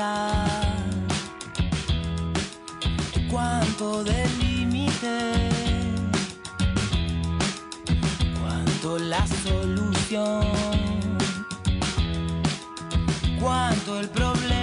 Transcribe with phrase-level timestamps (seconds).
[0.00, 0.44] certeza,
[3.30, 5.50] cuánto de límite,
[8.40, 10.42] cuánto la solución,
[13.40, 14.59] cuánto el problema,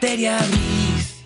[0.00, 1.24] Materia gris.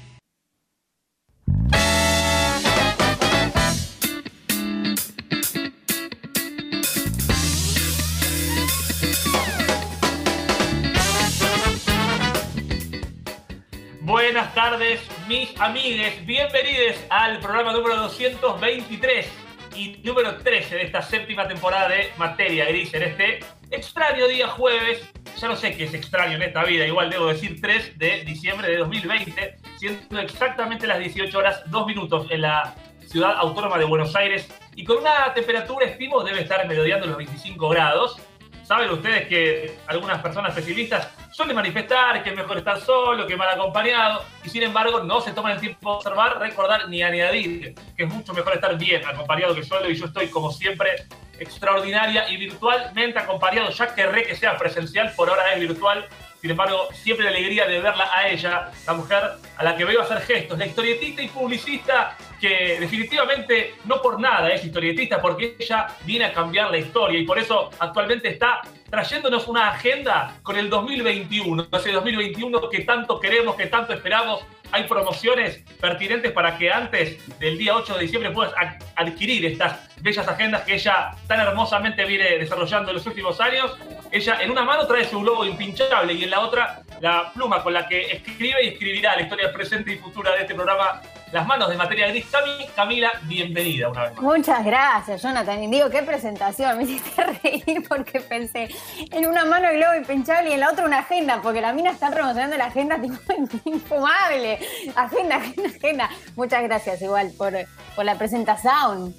[14.01, 16.27] Buenas tardes, mis amigues.
[16.27, 19.29] Bienvenidos al programa número 223
[19.77, 23.39] y número 13 de esta séptima temporada de Materia Gris en este
[23.71, 25.14] extraño día jueves.
[25.37, 28.69] Ya no sé qué es extraño en esta vida, igual debo decir 3 de diciembre
[28.69, 32.75] de 2020, siendo exactamente las 18 horas 2 minutos en la
[33.07, 37.69] ciudad autónoma de Buenos Aires y con una temperatura, estimo, debe estar merodeando los 25
[37.69, 38.21] grados.
[38.65, 43.49] Saben ustedes que algunas personas pesimistas suelen manifestar que es mejor estar solo que mal
[43.49, 48.05] acompañado y sin embargo no se toman el tiempo de observar, recordar ni añadir que
[48.05, 51.07] es mucho mejor estar bien acompañado que solo y yo estoy como siempre
[51.39, 56.07] extraordinaria y virtualmente acompañado, ya querré que sea presencial, por ahora es virtual,
[56.45, 59.23] sin embargo siempre la alegría de verla a ella, la mujer
[59.57, 64.51] a la que veo hacer gestos, la historietista y publicista que definitivamente no por nada
[64.51, 68.61] es historietista, porque ella viene a cambiar la historia y por eso actualmente está
[68.99, 74.45] trayéndonos una agenda con el 2021, ese 2021 que tanto queremos, que tanto esperamos.
[74.71, 79.89] Hay promociones pertinentes para que antes del día 8 de diciembre puedas ad- adquirir estas
[80.01, 83.77] bellas agendas que ella tan hermosamente viene desarrollando en los últimos años.
[84.13, 87.73] Ella en una mano trae su globo impinchable y en la otra la pluma con
[87.73, 91.03] la que escribe y escribirá la historia presente y futura de este programa
[91.35, 92.27] Las manos de materia gris.
[92.31, 94.23] Cami, Camila, bienvenida una vez más.
[94.23, 95.65] Muchas gracias, Jonathan.
[95.65, 96.79] Y digo, qué presentación.
[96.79, 98.69] Me hiciste reír porque pensé
[99.11, 101.91] en una mano el globo impinchable y en la otra una agenda, porque la mina
[101.91, 103.17] está promocionando la agenda tipo
[103.65, 104.61] infumable.
[104.95, 106.11] Agenda, agenda, agenda.
[106.37, 107.53] Muchas gracias igual por,
[107.97, 109.13] por la presentación.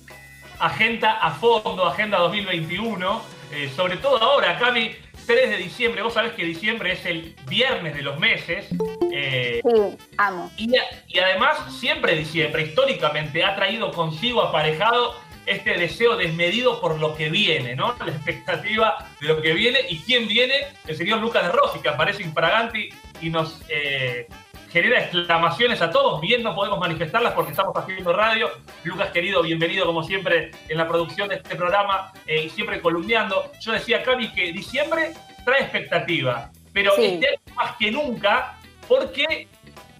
[0.57, 3.21] agenda a fondo, agenda 2021,
[3.51, 7.95] eh, sobre todo ahora, Cami, 3 de diciembre, vos sabés que diciembre es el viernes
[7.95, 8.67] de los meses,
[9.13, 10.51] eh, Sí, amo.
[10.57, 10.71] y,
[11.07, 15.15] y además siempre diciembre, históricamente, ha traído consigo aparejado
[15.45, 17.95] este deseo desmedido por lo que viene, ¿no?
[18.03, 20.55] La expectativa de lo que viene, y quién viene,
[20.87, 22.89] el señor Lucas de Rossi, que aparece infraganti
[23.21, 24.27] y nos eh,
[24.75, 28.49] genera exclamaciones a todos, bien no podemos manifestarlas porque estamos haciendo radio.
[28.83, 33.53] Lucas, querido, bienvenido como siempre en la producción de este programa eh, y siempre columniando.
[33.61, 35.13] Yo decía, Cami, que diciembre
[35.45, 37.05] trae expectativa, pero Sí.
[37.05, 39.47] este año más que nunca, porque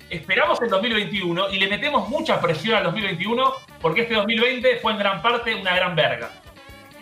[0.10, 4.98] esperamos el 2021 y le metemos mucha presión al 2021 porque este 2020 fue en
[4.98, 6.32] gran parte una gran verga.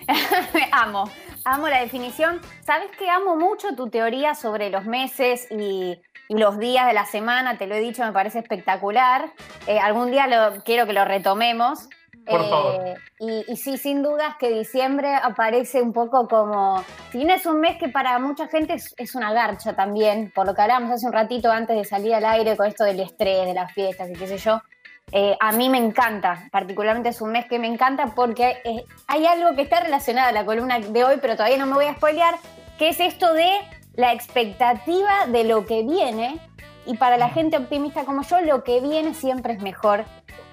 [0.71, 1.11] amo,
[1.45, 2.39] amo la definición.
[2.65, 7.05] ¿Sabes que amo mucho tu teoría sobre los meses y, y los días de la
[7.05, 7.57] semana?
[7.57, 9.31] Te lo he dicho, me parece espectacular.
[9.67, 11.87] Eh, algún día lo, quiero que lo retomemos.
[12.25, 12.81] Por Eh, favor.
[13.19, 16.81] Y, y sí, sin dudas que diciembre aparece un poco como,
[17.11, 20.45] si bien es un mes que para mucha gente es, es una garcha también, por
[20.45, 23.45] lo que hablábamos hace un ratito antes de salir al aire con esto del estrés,
[23.45, 24.61] de las fiestas y qué sé yo,
[25.11, 29.25] eh, a mí me encanta, particularmente es un mes que me encanta porque eh, hay
[29.25, 31.93] algo que está relacionado a la columna de hoy, pero todavía no me voy a
[31.95, 32.35] spoilear,
[32.79, 33.49] que es esto de
[33.95, 36.39] la expectativa de lo que viene.
[36.85, 40.03] Y para la gente optimista como yo, lo que viene siempre es mejor.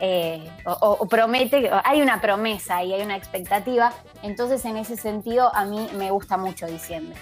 [0.02, 3.93] eh, o, o- o promete, hay una promesa y hay una expectativa.
[4.23, 7.19] Entonces, en ese sentido, a mí me gusta mucho diciembre.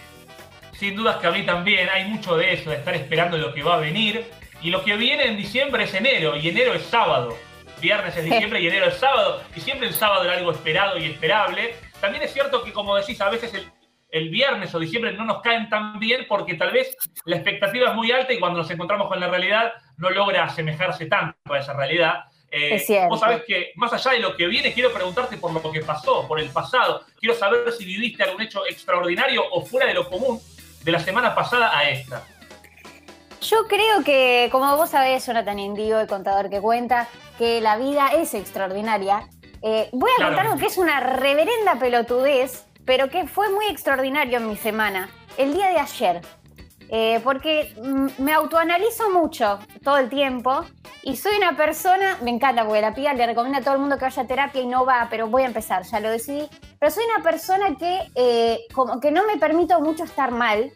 [0.78, 3.64] Sin dudas que a mí también hay mucho de eso, de estar esperando lo que
[3.64, 4.30] va a venir.
[4.62, 7.36] Y lo que viene en diciembre es enero, y enero es sábado.
[7.80, 9.42] Viernes es diciembre y enero es sábado.
[9.54, 11.76] Y siempre el sábado era algo esperado y esperable.
[12.00, 13.70] También es cierto que, como decís, a veces el,
[14.10, 17.94] el viernes o diciembre no nos caen tan bien porque tal vez la expectativa es
[17.94, 21.74] muy alta y cuando nos encontramos con la realidad no logra asemejarse tanto a esa
[21.74, 22.24] realidad.
[22.50, 23.10] Eh, es cierto.
[23.10, 26.26] Vos sabés que más allá de lo que viene, quiero preguntarte por lo que pasó,
[26.26, 27.04] por el pasado.
[27.20, 30.40] Quiero saber si viviste algún hecho extraordinario o fuera de lo común
[30.82, 32.24] de la semana pasada a esta.
[33.40, 37.08] Yo creo que, como vos sabés, Jonathan Indigo, el contador que cuenta,
[37.38, 39.28] que la vida es extraordinaria.
[39.62, 40.30] Eh, voy a Claro.
[40.32, 45.08] contar algo que es una reverenda pelotudez, pero que fue muy extraordinario en mi semana.
[45.36, 46.20] El día de ayer.
[46.90, 50.64] Eh, porque mm, me autoanalizo mucho todo el tiempo
[51.02, 53.98] y soy una persona, me encanta porque la piba le recomienda a todo el mundo
[53.98, 56.48] que vaya a terapia y no va, pero voy a empezar, ya lo decidí.
[56.80, 60.72] Pero soy una persona que eh, como que no me permito mucho estar mal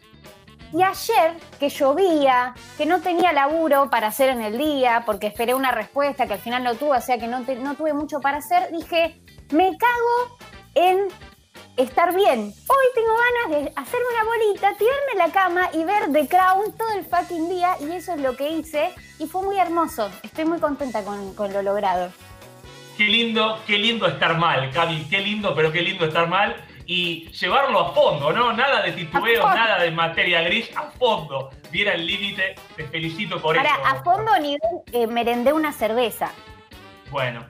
[0.73, 5.53] y ayer, que llovía, que no tenía laburo para hacer en el día, porque esperé
[5.53, 8.71] una respuesta que al final no tuve, o sea que no, tuve mucho para hacer,
[8.71, 9.21] dije,
[9.51, 10.37] me cago
[10.73, 11.07] en
[11.77, 12.39] estar bien.
[12.39, 16.75] Hoy tengo ganas de hacerme una bolita, tirarme en la cama y ver The Crown
[16.75, 18.89] todo el fucking día, y eso es lo que hice,
[19.19, 20.09] y fue muy hermoso.
[20.23, 22.11] Estoy muy contenta con, con lo logrado.
[22.97, 27.29] Qué lindo, qué lindo estar mal, Cami, qué lindo, pero qué lindo estar mal y
[27.29, 28.53] llevarlo a fondo, ¿no?
[28.53, 29.47] Nada de fondo.
[29.47, 31.49] nada de materia gris, a fondo.
[31.71, 33.85] Viera el límite, te felicito por Ahora, eso.
[33.85, 34.59] a fondo nivel
[34.91, 36.31] eh, merendé una cerveza.
[37.09, 37.45] Bueno.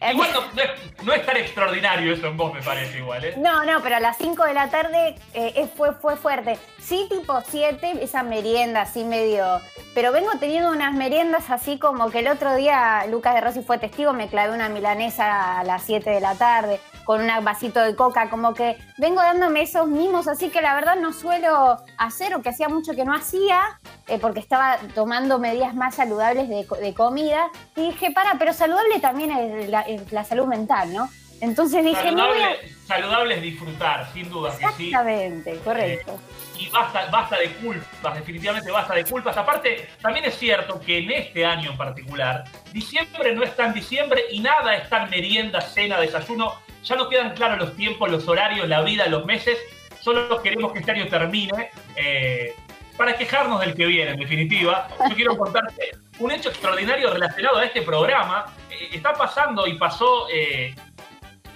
[0.00, 0.70] Eh, Igual no, no es,
[1.02, 3.34] no es tan extraordinario eso en vos, me parece igual, ¿eh?
[3.36, 6.58] No, no, pero a las 5 de la tarde eh, fue, fue fuerte.
[6.78, 9.60] Sí, tipo 7, esa merienda así medio.
[9.94, 13.76] Pero vengo teniendo unas meriendas así como que el otro día Lucas de Rossi fue
[13.76, 17.94] testigo, me clavé una milanesa a las 7 de la tarde con un vasito de
[17.96, 22.42] coca, como que vengo dándome esos mimos, así que la verdad no suelo hacer o
[22.42, 26.94] que hacía mucho que no hacía, eh, porque estaba tomando medidas más saludables de, de
[26.94, 27.48] comida.
[27.76, 31.08] Y dije, para, pero saludable también es la, es la salud mental, ¿no?
[31.40, 32.42] Entonces dije, no voy a...
[32.42, 34.88] Saludable, saludable es disfrutar, sin duda que sí.
[34.88, 36.20] Exactamente, correcto.
[36.58, 39.36] y basta, basta de culpas, definitivamente basta de culpas.
[39.36, 44.24] Aparte, también es cierto que en este año en particular, diciembre no es tan diciembre
[44.30, 46.52] y nada es tan merienda, cena, desayuno.
[46.84, 49.58] Ya no quedan claros los tiempos, los horarios, la vida, los meses.
[50.00, 52.54] Solo queremos que este año termine eh,
[52.96, 54.88] para quejarnos del que viene, en definitiva.
[55.08, 58.46] Yo quiero contarte un hecho extraordinario relacionado a este programa.
[58.70, 60.74] Eh, está pasando y pasó eh,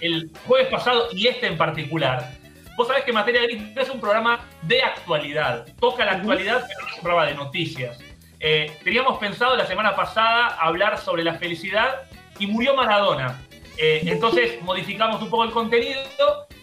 [0.01, 2.31] el jueves pasado y este en particular.
[2.77, 5.67] Vos sabés que Materia Gris no es un programa de actualidad.
[5.79, 7.99] Toca la actualidad, pero no es un programa de noticias.
[8.41, 12.03] Eh, teníamos pensado la semana pasada hablar sobre la felicidad
[12.39, 13.41] y murió Maradona.
[13.77, 16.01] Eh, entonces modificamos un poco el contenido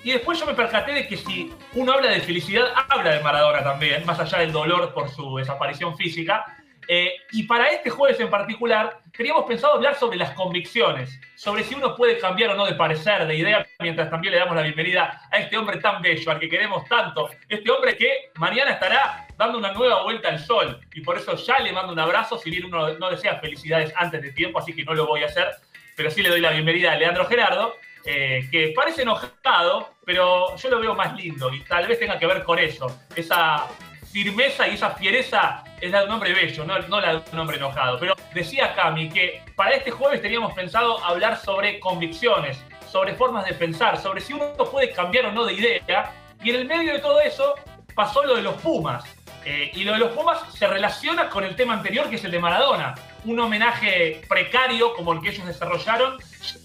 [0.03, 3.63] y después yo me percaté de que si uno habla de felicidad, habla de Maradona
[3.63, 6.45] también, más allá del dolor por su desaparición física.
[6.87, 11.75] Eh, y para este jueves en particular, teníamos pensado hablar sobre las convicciones, sobre si
[11.75, 15.21] uno puede cambiar o no de parecer, de idea, mientras también le damos la bienvenida
[15.31, 19.59] a este hombre tan bello, al que queremos tanto, este hombre que mañana estará dando
[19.59, 22.65] una nueva vuelta al sol, y por eso ya le mando un abrazo, si bien
[22.65, 25.49] uno no desea felicidades antes de tiempo, así que no lo voy a hacer,
[25.95, 30.69] pero sí le doy la bienvenida a Leandro Gerardo, eh, que parece enojado, pero yo
[30.69, 33.67] lo veo más lindo, y tal vez tenga que ver con eso, esa
[34.11, 37.39] firmeza y esa fiereza es la de un hombre bello, no, no la de un
[37.39, 37.97] hombre enojado.
[37.99, 43.53] Pero decía Cami que para este jueves teníamos pensado hablar sobre convicciones, sobre formas de
[43.53, 46.13] pensar, sobre si uno puede cambiar o no de idea.
[46.43, 47.55] Y en el medio de todo eso
[47.95, 49.03] pasó lo de los Pumas.
[49.45, 52.31] Eh, y lo de los Pumas se relaciona con el tema anterior, que es el
[52.31, 52.93] de Maradona.
[53.25, 56.17] Un homenaje precario como el que ellos desarrollaron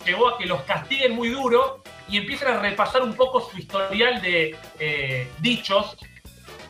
[0.04, 4.20] llevó a que los castiguen muy duro y empiezan a repasar un poco su historial
[4.20, 5.96] de eh, dichos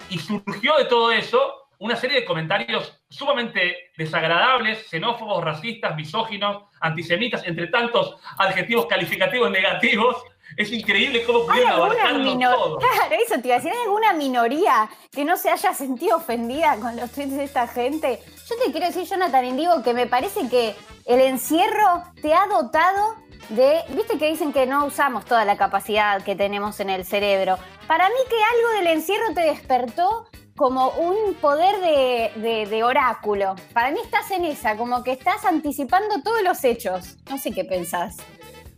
[0.08, 7.46] y surgió de todo eso una serie de comentarios sumamente desagradables, xenófobos, racistas, misóginos, antisemitas,
[7.46, 10.16] entre tantos adjetivos calificativos negativos.
[10.56, 12.78] Es increíble cómo ¿Hay pudieron abarcarlo todo.
[12.80, 16.76] Claro, eso te iba a decir, ¿hay alguna minoría que no se haya sentido ofendida
[16.80, 18.20] con los tweets de esta gente?
[18.48, 20.74] Yo te quiero decir, Jonathan Indigo, que me parece que
[21.04, 23.16] el encierro te ha dotado
[23.50, 23.80] de.
[23.90, 27.58] Viste que dicen que no usamos toda la capacidad que tenemos en el cerebro.
[27.86, 30.26] Para mí, que algo del encierro te despertó
[30.56, 33.54] como un poder de, de- de oráculo.
[33.74, 37.16] Para mí estás en esa, como que estás anticipando todos los hechos.
[37.28, 38.16] No sé qué pensás.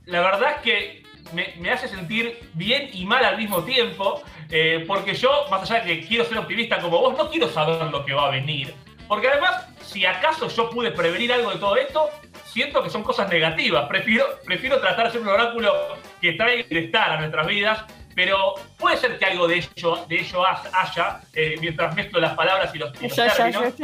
[0.06, 4.84] La verdad es que me, me hace sentir bien y mal al mismo tiempo, eh,
[4.86, 8.04] porque yo, más allá de que quiero ser optimista como vos, no quiero saber lo
[8.04, 8.74] que va a venir.
[9.06, 12.10] Porque además, si acaso yo pude prevenir algo de todo esto,
[12.44, 13.88] siento que son cosas negativas.
[13.88, 15.72] Prefiero, prefiero tratar de ser un oráculo
[16.20, 20.44] que trae bienestar a nuestras vidas, pero puede ser que algo de ello, de ello
[20.44, 23.74] haya, eh, mientras mezclo las palabras y los, y los términos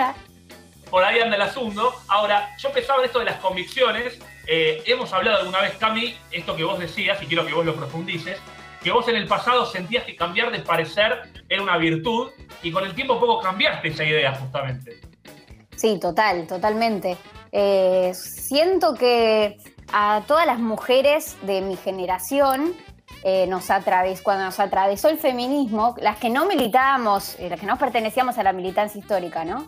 [0.94, 1.92] por ahí anda el asunto.
[2.06, 4.16] Ahora, yo pensaba en esto de las convicciones.
[4.46, 7.74] Eh, hemos hablado alguna vez, Cami, esto que vos decías, y quiero que vos lo
[7.74, 8.38] profundices,
[8.82, 12.30] que vos en el pasado sentías que cambiar de parecer era una virtud
[12.62, 15.00] y con el tiempo poco cambiaste esa idea justamente.
[15.76, 17.16] Sí, total, totalmente.
[17.50, 19.56] Eh, siento que
[19.92, 22.74] a todas las mujeres de mi generación
[23.22, 27.78] eh, nos atravesó, cuando nos atravesó el feminismo, las que no militábamos, las que no
[27.78, 29.66] pertenecíamos a la militancia histórica, ¿no?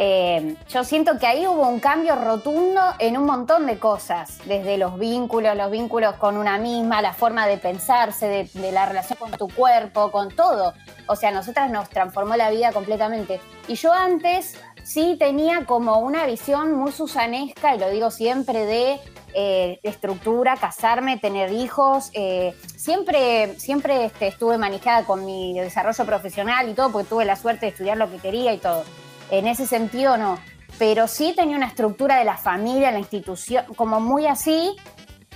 [0.00, 4.78] Eh, yo siento que ahí hubo un cambio rotundo en un montón de cosas, desde
[4.78, 9.32] los vínculos, los vínculos con una misma, la forma de pensarse, de, la relación con
[9.32, 10.72] tu cuerpo, con todo.
[11.08, 13.40] O sea, nosotras nos transformó la vida completamente.
[13.66, 19.00] Y yo antes sí tenía como una visión muy susanesca, y lo digo siempre, de
[19.34, 22.12] eh, estructura, casarme, tener hijos.
[22.12, 27.34] Eh, siempre siempre este, estuve manejada con mi desarrollo profesional y todo, porque tuve la
[27.34, 28.84] suerte de estudiar lo que quería y todo.
[29.30, 30.38] En ese sentido no.
[30.78, 34.76] Pero sí tenía una estructura de la familia, la institución, como muy así.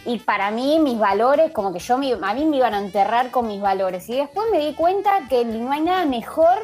[0.05, 3.47] Y para mí mis valores, como que yo, a mí me iban a enterrar con
[3.49, 4.09] mis valores.
[4.09, 6.59] Y después me di cuenta que no hay nada mejor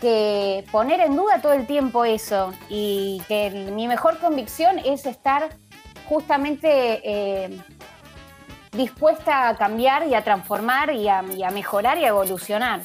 [0.00, 2.52] que poner en duda todo el tiempo eso.
[2.68, 5.48] Y que mi mejor convicción es estar
[6.06, 7.58] justamente eh,
[8.72, 12.82] dispuesta a cambiar y a transformar y a mejorar y a evolucionar.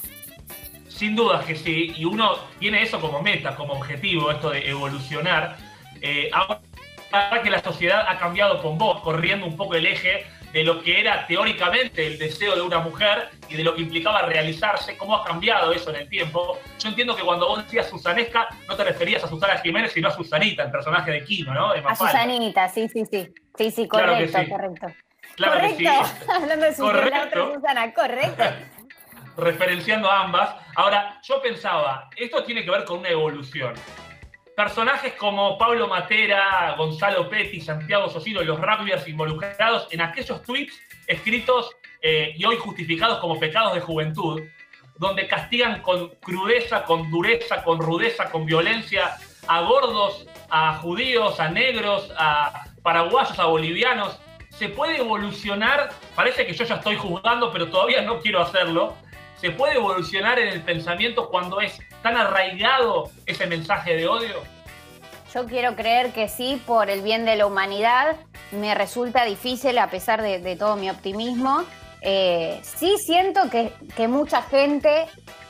[1.00, 5.56] Sin dudas que sí, y uno tiene eso como meta, como objetivo, esto de evolucionar.
[6.02, 10.62] Eh, ahora que la sociedad ha cambiado con vos, corriendo un poco el eje de
[10.62, 14.98] lo que era teóricamente el deseo de una mujer y de lo que implicaba realizarse,
[14.98, 16.58] cómo ha cambiado eso en el tiempo.
[16.78, 20.10] Yo entiendo que cuando vos decías Susanesca, no te referías a Susana Jiménez, sino a
[20.10, 21.70] Susanita, el personaje de Kino, ¿no?
[21.70, 23.32] a Susanita, sí, sí, sí.
[23.56, 24.88] Sí, sí, correcto, correcto.
[25.36, 25.78] Claro correcto.
[25.78, 26.26] Que sí.
[26.30, 28.44] Hablando de Susana, Susana, correcto.
[29.36, 30.54] referenciando a ambas.
[30.76, 33.74] Ahora, yo pensaba, esto tiene que ver con una evolución.
[34.56, 41.70] Personajes como Pablo Matera, Gonzalo Petti, Santiago Sosino, los rugbyers involucrados en aquellos tweets escritos
[42.02, 44.42] eh, y hoy justificados como pecados de juventud,
[44.98, 49.16] donde castigan con crudeza, con dureza, con rudeza, con violencia
[49.48, 54.20] a gordos, a judíos, a negros, a paraguayos, a bolivianos.
[54.50, 58.94] Se puede evolucionar, parece que yo ya estoy juzgando, pero todavía no quiero hacerlo,
[59.40, 64.42] ¿Se puede evolucionar en el pensamiento cuando es tan arraigado ese mensaje de odio?
[65.32, 68.16] Yo quiero creer que sí, por el bien de la humanidad.
[68.52, 71.64] Me resulta difícil a pesar de, todo mi optimismo.
[72.02, 73.72] Eh, sí siento que,
[74.08, 75.06] mucha gente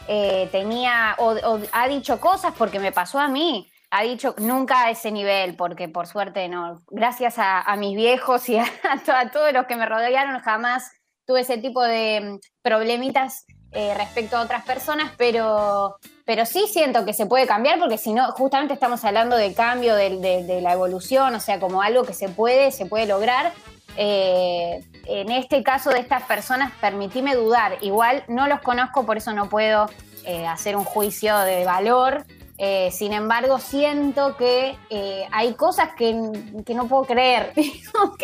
[0.06, 3.68] eh, tenía o, ha dicho cosas porque me pasó a mí.
[3.90, 6.78] Ha dicho nunca a ese nivel, porque por suerte no.
[6.90, 10.92] Gracias a, mis viejos y a, a todos los que me rodearon, jamás
[11.26, 17.04] tuve ese tipo de mm, problemitas eh, respecto a otras personas, pero, pero sí siento
[17.04, 21.36] que se puede cambiar porque si no, justamente estamos hablando del cambio, de, la evolución,
[21.36, 23.52] o sea, como algo que se puede, se puede lograr.
[23.96, 27.78] Eh, en este caso de estas personas, permitíme dudar.
[27.80, 29.88] Igual no los conozco, por eso no puedo
[30.24, 32.24] eh, hacer un juicio de valor.
[32.90, 34.76] sin embargo, siento que
[35.30, 37.52] hay cosas que, no puedo creer.
[37.92, 38.16] ¿Cómo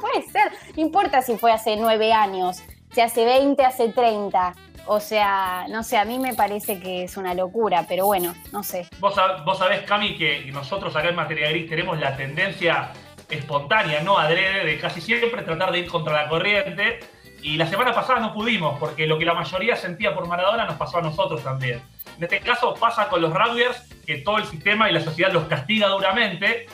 [0.00, 0.52] puede ser?
[0.74, 2.62] No importa si fue hace nueve años,
[2.92, 4.54] si hace 20, hace 30.
[4.88, 8.62] O sea, no sé, a mí me parece que es una locura, pero bueno, no
[8.62, 8.88] sé.
[9.00, 12.92] Vos, vos sabés, Cami, que nosotros acá en Materia Gris tenemos la tendencia
[13.28, 17.00] espontánea, no adrede, de casi siempre tratar de ir contra la corriente.
[17.42, 20.76] Y la semana pasada no pudimos, porque lo que la mayoría sentía por Maradona nos
[20.76, 21.82] pasó a nosotros también.
[22.16, 23.76] En este caso pasa con los rugbyers,
[24.06, 26.66] que todo el sistema y la sociedad los castiga duramente.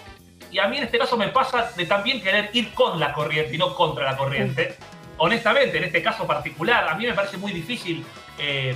[0.50, 3.54] Y a mí en este caso me pasa de también querer ir con la corriente
[3.54, 4.76] y no contra la corriente
[5.18, 8.04] honestamente, en este caso particular, a mí me parece muy difícil
[8.38, 8.74] eh,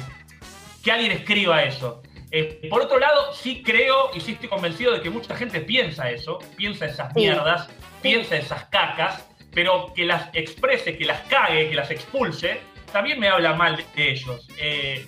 [0.82, 2.02] que alguien escriba eso.
[2.30, 6.10] Eh, por otro lado, sí creo y sí estoy convencido de que mucha gente piensa
[6.10, 7.68] eso, piensa esas mierdas,
[8.02, 12.60] piensa esas cacas, pero que las exprese, que las cague, que las expulse,
[12.92, 14.48] también me habla mal de ellos.
[14.58, 15.06] Eh,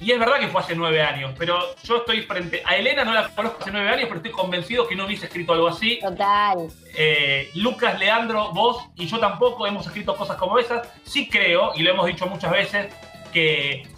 [0.00, 3.14] y es verdad que fue hace nueve años, pero yo estoy frente a Elena, no
[3.14, 5.98] la conozco hace nueve años, pero estoy convencido que no hubiese escrito algo así.
[6.00, 6.68] Total.
[6.94, 10.86] Eh, Lucas, Leandro, vos y yo tampoco hemos escrito cosas como esas.
[11.04, 12.92] Sí creo, y lo hemos dicho muchas veces,
[13.32, 13.88] que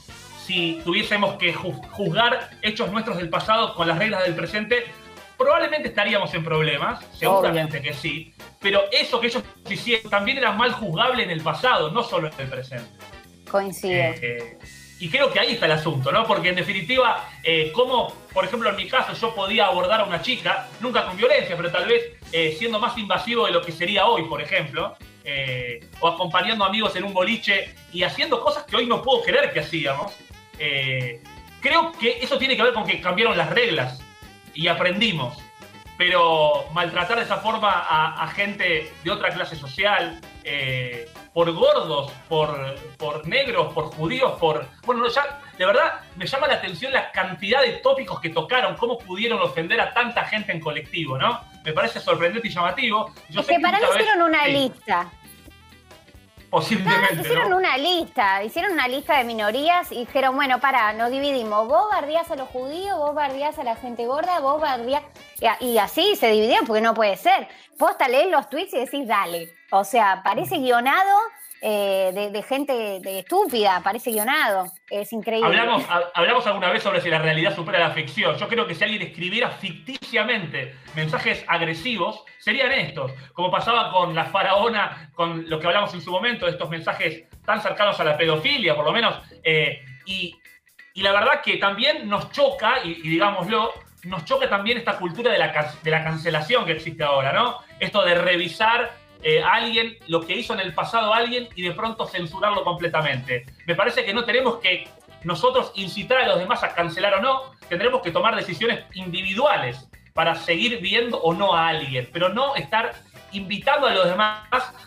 [0.45, 4.87] si tuviésemos que juzgar hechos nuestros del pasado con las reglas del presente,
[5.37, 10.73] probablemente estaríamos en problemas, seguramente que sí, pero eso que ellos hicieron también era mal
[10.73, 12.90] juzgable en el pasado, no solo en el presente.
[13.49, 13.95] Coincido.
[13.95, 14.59] Eh,
[15.00, 16.26] y creo que ahí está el asunto, ¿no?
[16.26, 20.21] Porque en definitiva, eh, como, por ejemplo, en mi caso, yo podía abordar a una
[20.23, 24.07] chica, nunca con violencia, pero tal vez eh, siendo más invasivo de lo que sería
[24.07, 28.87] hoy, por ejemplo, eh, o acompañando amigos en un boliche y haciendo cosas que hoy
[28.87, 30.12] no puedo creer que hacíamos,
[31.61, 34.00] creo que eso tiene que ver con que cambiaron las reglas
[34.55, 35.38] y aprendimos.
[35.99, 42.76] Pero maltratar de esa forma a, gente de otra clase social, eh, por gordos, por,
[42.97, 44.64] por negros, por judíos, por...
[44.87, 48.97] Bueno, ya, de verdad me llama la atención la cantidad de tópicos que tocaron, cómo
[48.97, 51.40] pudieron ofender a tanta gente en colectivo, ¿no?
[51.64, 53.12] Me parece sorprendente y llamativo.
[53.28, 55.11] Yo es que para mí hicieron una lista.
[56.50, 57.21] Posiblemente.
[57.21, 61.69] hicieron una lista, hicieron una lista de minorías y dijeron, bueno, para, nos dividimos.
[61.69, 65.02] Vos bardías a los judíos, vos bardías a la gente gorda, vos bardías.
[65.61, 67.49] Y así se dividieron porque no puede ser.
[67.78, 69.55] Posta lees los tweets y decís, dale.
[69.71, 71.19] O sea, parece guionado
[71.61, 74.73] eh, de, gente de estúpida, parece guionado.
[74.88, 75.47] Es increíble.
[75.47, 75.85] Hablamos,
[76.15, 78.37] hablamos alguna vez sobre si la realidad supera la ficción.
[78.37, 83.12] Yo creo que si alguien escribiera ficticiamente mensajes agresivos, serían estos.
[83.33, 87.25] Como pasaba con la faraona, con lo que hablamos en su momento, de estos mensajes
[87.45, 89.17] tan cercanos a la pedofilia, por lo menos.
[89.43, 90.35] Eh, y,
[90.95, 93.73] la verdad que también nos choca, y, digámoslo,
[94.05, 97.59] nos choca también esta cultura de la, de la cancelación que existe ahora, ¿no?
[97.79, 98.91] Esto de revisar
[99.23, 103.47] eh, alguien, lo que hizo en el pasado alguien y de pronto censurarlo completamente.
[103.67, 104.89] Me parece que no tenemos que
[105.25, 110.35] nosotros incitar a los demás a cancelar o no, tendremos que tomar decisiones individuales para
[110.35, 112.95] seguir viendo o no a alguien, pero no estar
[113.33, 114.43] invitando a los demás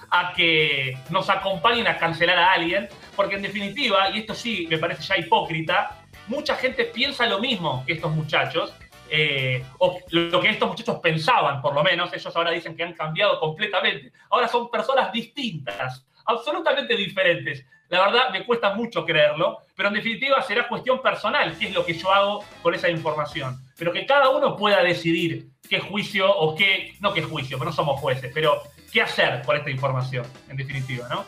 [0.09, 4.77] a que nos acompañen a cancelar a alguien, porque en definitiva, y esto sí me
[4.77, 8.73] parece ya hipócrita, mucha gente piensa lo mismo que estos muchachos
[9.13, 12.93] eh, o lo que estos muchachos pensaban, por lo menos, ellos ahora dicen que han
[12.93, 14.13] cambiado completamente.
[14.29, 17.65] Ahora son personas distintas, absolutamente diferentes.
[17.89, 21.85] La verdad me cuesta mucho creerlo, pero en definitiva será cuestión personal qué es lo
[21.85, 23.59] que yo hago con esa información.
[23.77, 27.75] Pero que cada uno pueda decidir qué juicio o qué, no qué juicio, pero no
[27.75, 28.61] somos jueces, pero
[28.93, 31.25] qué hacer con esta información, en definitiva, ¿no?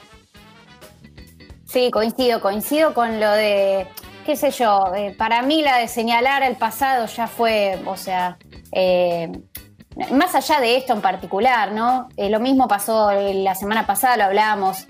[1.66, 3.88] Sí, coincido, coincido con lo de
[4.24, 8.38] qué sé yo, eh, para mí la de señalar el pasado ya fue, o sea,
[8.72, 9.32] eh,
[10.12, 12.10] más allá de esto en particular, ¿no?
[12.18, 14.88] Eh, lo mismo pasó la semana pasada, lo hablábamos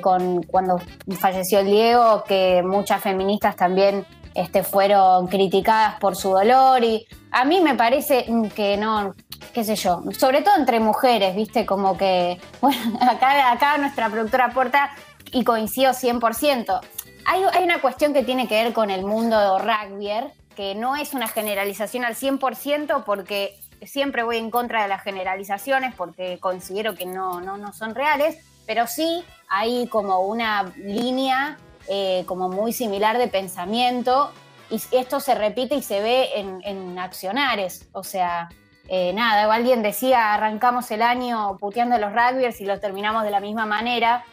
[0.00, 0.80] con cuando
[1.18, 7.44] falleció el Diego, que muchas feministas también este, fueron criticadas por su dolor y a
[7.44, 9.12] mí me parece que no,
[9.52, 14.46] qué sé yo, sobre todo entre mujeres, viste, como que, bueno, acá, acá nuestra productora
[14.46, 14.90] aporta
[15.32, 16.80] y coincido 100%.
[17.26, 20.10] Hay, una cuestión que tiene que ver con el mundo rugby,
[20.54, 25.94] que no es una generalización al 100% porque siempre voy en contra de las generalizaciones
[25.94, 31.58] porque considero que no, no, son reales, pero sí hay como una línea
[31.88, 34.30] eh, como muy similar de pensamiento
[34.70, 38.48] y esto se repite y se ve en, accionares, o sea,
[38.88, 43.40] eh, nada, alguien decía arrancamos el año puteando los rugbyers y lo terminamos de la
[43.40, 44.24] misma manera,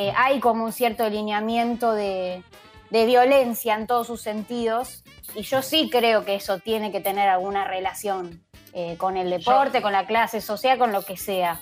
[0.00, 2.42] eh, hay como un cierto alineamiento de,
[2.90, 7.66] violencia en todos sus sentidos y yo sí creo que eso tiene que tener alguna
[7.66, 11.60] relación eh, con el deporte, con la clase social, con lo que sea.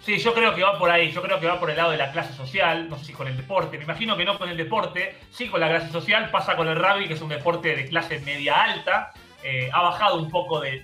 [0.00, 1.98] Sí, yo creo que va por ahí, yo creo que va por el lado de
[1.98, 4.56] la clase social, no sé si con el deporte, me imagino que no con el
[4.56, 7.84] deporte, sí con la clase social, pasa con el rugby, que es un deporte de
[7.84, 10.80] clase media alta, eh, ha bajado un poco de,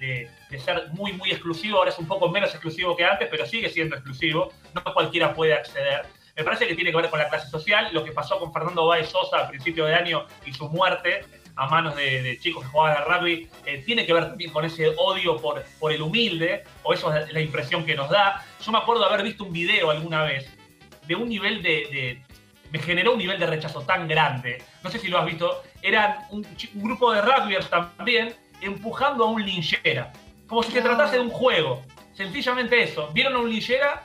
[0.51, 3.70] de, ser muy, muy exclusivo, ahora es un poco menos exclusivo que antes, pero sigue
[3.70, 6.07] siendo exclusivo, no cualquiera puede acceder.
[6.37, 8.87] Me parece que tiene que ver con la clase social, lo que pasó con Fernando
[8.87, 11.25] Báez Sosa a principio de año y su muerte
[11.57, 14.88] a manos de, chicos que jugaban al rugby, eh, tiene que ver también con ese
[14.97, 18.44] odio por, por el humilde, o eso es la impresión que nos da.
[18.61, 20.51] Yo me acuerdo de haber visto un video alguna vez
[21.07, 22.23] de un nivel de,
[22.70, 24.62] me generó un nivel de rechazo tan grande.
[24.83, 25.62] No sé si lo has visto.
[25.83, 30.12] Eran un, grupo de rugbyers también empujando a un linchera.
[30.47, 31.83] Como si se tratase de un juego.
[32.14, 33.11] Sencillamente eso.
[33.12, 34.05] Vieron a un linchera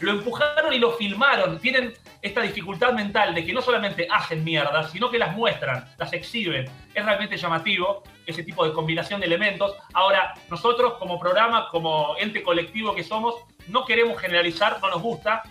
[0.00, 1.58] lo empujaron y lo filmaron.
[1.58, 6.12] Tienen esta dificultad mental de que no solamente hacen mierda, sino que las muestran, las
[6.12, 6.68] exhiben.
[6.94, 9.76] Es realmente llamativo ese tipo de combinación de elementos.
[9.92, 13.34] Ahora, nosotros como programa, como ente colectivo que somos,
[13.68, 15.42] no queremos generalizar, no nos gusta,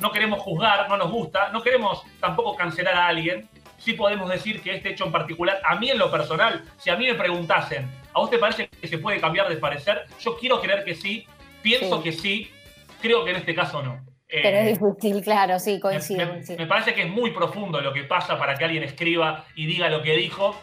[0.00, 3.48] no queremos juzgar, no nos gusta, no queremos tampoco cancelar a alguien.
[3.78, 6.96] Sí podemos decir que este hecho en particular, a mí en lo personal, si a
[6.96, 10.06] mí me preguntasen, ¿a vos te parece que se puede cambiar de parecer?
[10.20, 11.26] Yo quiero creer que sí,
[11.62, 12.50] pienso que sí,
[13.00, 14.04] Creo que en este caso no.
[14.28, 16.26] Pero es eh, difícil, claro, sí, coincido.
[16.58, 19.88] Me, parece que es muy profundo lo que pasa para que alguien escriba y diga
[19.88, 20.60] lo que dijo.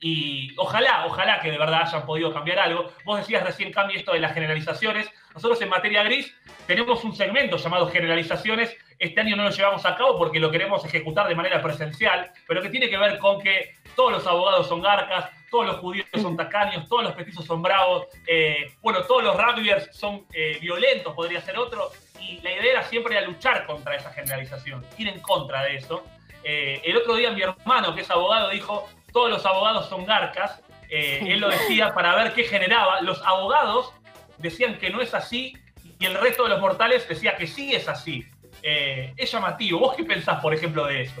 [0.00, 2.90] Y ojalá, ojalá que de verdad hayan podido cambiar algo.
[3.04, 5.08] Vos decías recién cambio esto de las generalizaciones.
[5.34, 6.34] Nosotros en materia gris
[6.66, 8.76] tenemos un segmento llamado generalizaciones.
[8.98, 12.60] Este año no lo llevamos a cabo porque lo queremos ejecutar de manera presencial, pero
[12.60, 16.36] que tiene que ver con que todos los abogados son garcas, todos los judíos son
[16.36, 21.40] tacaños, todos los petizos son bravos, eh, bueno, todos los rugbyers son eh, violentos, podría
[21.40, 25.76] ser otro, y la idea era siempre luchar contra esa generalización, ir en contra de
[25.76, 26.04] eso.
[26.44, 30.60] Eh, el otro día mi hermano, que es abogado, dijo, todos los abogados son garcas,
[30.88, 33.92] él lo decía para ver qué generaba, los abogados
[34.38, 35.56] decían que no es así
[35.98, 38.24] y el resto de los mortales decía que sí es así.
[38.62, 39.80] es llamativo.
[39.80, 41.20] ¿Vos qué pensás, por ejemplo, de eso?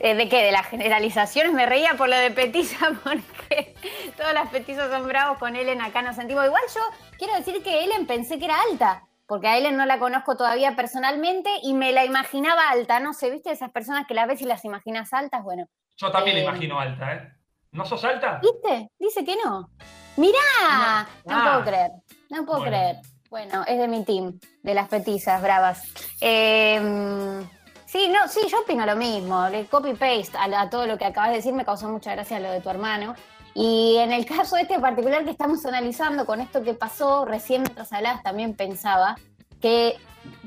[0.00, 0.42] Eh, ¿De qué?
[0.42, 1.52] ¿De las generalizaciones?
[1.52, 3.74] Me reía por lo de Petiza porque
[4.16, 6.46] todas las petizas son bravos con Ellen acá nos sentimos.
[6.46, 6.80] Igual yo
[7.18, 10.74] quiero decir que Ellen pensé que era alta, porque a Ellen no la conozco todavía
[10.74, 12.98] personalmente y me la imaginaba alta.
[12.98, 15.42] No sé, ¿viste esas personas que la ves y las imaginas altas?
[15.44, 15.66] Bueno.
[15.98, 17.32] Yo también la imagino alta, ¿eh?
[17.72, 18.40] ¿No sos alta?
[18.42, 18.90] ¿Viste?
[18.98, 19.70] Dice que no.
[20.16, 21.06] ¡Mirá!
[21.26, 21.62] No, puedo ah.
[21.64, 21.90] creer.
[22.30, 22.96] No puedo creer.
[23.28, 25.84] Bueno, es de mi team, de las petizas bravas.
[26.20, 27.46] Em,
[27.90, 29.48] sí, no, sí, yo opino lo mismo.
[29.48, 32.60] Le copy-paste a, todo lo que acabas de decir me causó mucha gracia lo de
[32.60, 33.14] tu hermano.
[33.54, 37.90] Y en el caso este particular que estamos analizando con esto que pasó, recién mientras
[38.22, 39.16] también pensaba
[39.60, 39.96] que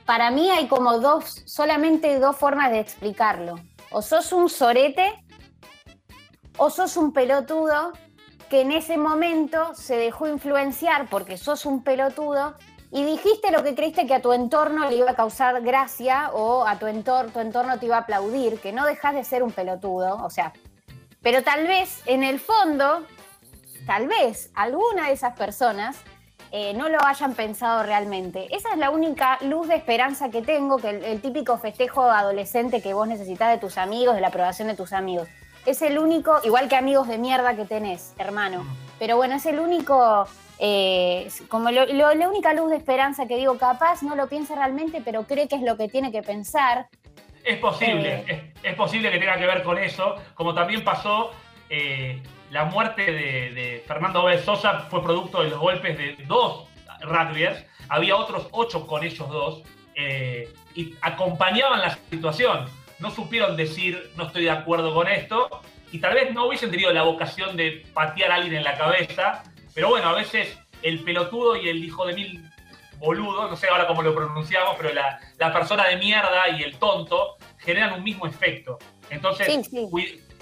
[0.05, 3.55] para mí hay como dos, solamente dos formas de explicarlo.
[3.91, 5.23] O sos un sorete
[6.57, 7.91] o sos un pelotudo
[8.49, 12.55] que en ese momento se dejó influenciar porque sos un pelotudo
[12.93, 16.67] y dijiste lo que creíste que a tu entorno le iba a causar gracia o
[16.67, 19.51] a tu entorno, tu entorno te iba a aplaudir, que no dejas de ser un
[19.51, 20.53] pelotudo, o sea,
[21.23, 23.03] pero tal vez en el fondo,
[23.87, 25.97] tal vez alguna de esas personas
[26.51, 28.55] eh, no lo hayan pensado realmente.
[28.55, 32.79] Esa es la única luz de esperanza que tengo, que el, el típico festejo adolescente
[32.79, 35.27] que vos necesitas de tus amigos, de la aprobación de tus amigos.
[35.65, 38.63] Es el único, igual que amigos de mierda que tenés, hermano.
[38.99, 40.27] Pero bueno, es el único
[40.59, 45.23] eh, como la única luz de esperanza que digo, capaz no lo piensa realmente, pero
[45.23, 46.87] cree que es lo que tiene que pensar.
[47.43, 51.31] Es posible, eh, es, posible que tenga que ver con eso, como también pasó
[51.69, 56.67] eh, la muerte de, Fernando Bel Sosa fue producto de los golpes de dos
[57.01, 59.63] rugbyers, había otros ocho con ellos dos,
[60.75, 62.65] y acompañaban la situación,
[62.99, 65.61] no supieron decir no estoy de acuerdo con esto,
[65.91, 69.43] y tal vez no hubiesen tenido la vocación de patear a alguien en la cabeza,
[69.73, 72.49] pero bueno, a veces el pelotudo y el hijo de mil
[72.97, 77.37] boludo, no sé ahora cómo lo pronunciamos, pero la, persona de mierda y el tonto
[77.59, 78.79] generan un mismo efecto.
[79.09, 79.69] Entonces,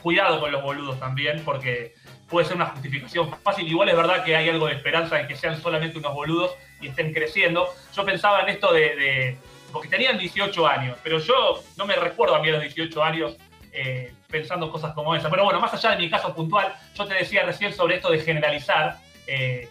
[0.02, 1.96] cuidado con los boludos también, porque
[2.28, 3.68] puede ser una justificación fácil.
[3.68, 6.88] Igual es verdad que hay algo de esperanza en que sean solamente unos boludos y
[6.88, 7.68] estén creciendo.
[7.94, 9.38] Yo pensaba en esto de,
[9.72, 13.38] porque tenían 18 años, pero yo no me recuerdo a mí a los 18 años
[13.74, 15.30] eh, pensando cosas como esa.
[15.30, 18.20] Pero bueno, más allá de mi caso puntual, yo te decía recién sobre esto de
[18.20, 18.98] generalizar.
[19.28, 19.70] Eh,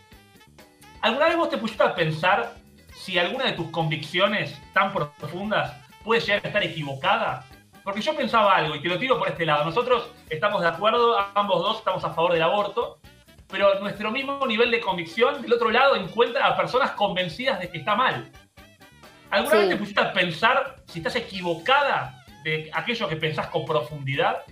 [1.00, 2.54] ¿Alguna vez vos te pusiste a pensar
[2.94, 7.46] si alguna de tus convicciones tan profundas puede llegar a estar equivocada?
[7.82, 9.64] Porque yo pensaba algo y te lo tiro por este lado.
[9.64, 13.00] Nosotros estamos de acuerdo, ambos dos estamos a favor del aborto,
[13.48, 17.78] pero nuestro mismo nivel de convicción del otro lado encuentra a personas convencidas de que
[17.78, 18.30] está mal.
[19.30, 24.42] ¿Alguna vez te pusiste a pensar si estás equivocada de aquello que pensás con profundidad?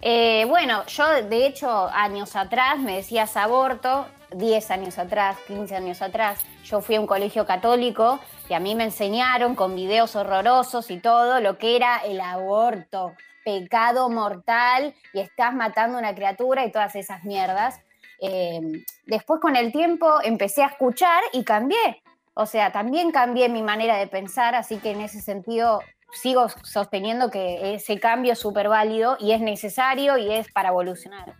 [0.00, 6.02] Eh, bueno, yo de hecho años atrás me decías aborto, 10 años atrás, 15 años
[6.02, 10.90] atrás, yo fui a un colegio católico y a mí me enseñaron con videos horrorosos
[10.90, 16.64] y todo lo que era el aborto, pecado mortal y estás matando a una criatura
[16.64, 17.80] y todas esas mierdas.
[18.20, 18.60] Eh,
[19.06, 22.02] después con el tiempo empecé a escuchar y cambié.
[22.34, 25.80] O sea, también cambié mi manera de pensar, así que en ese sentido
[26.12, 31.34] sigo sosteniendo que ese cambio es súper válido y es necesario y es para evolucionar.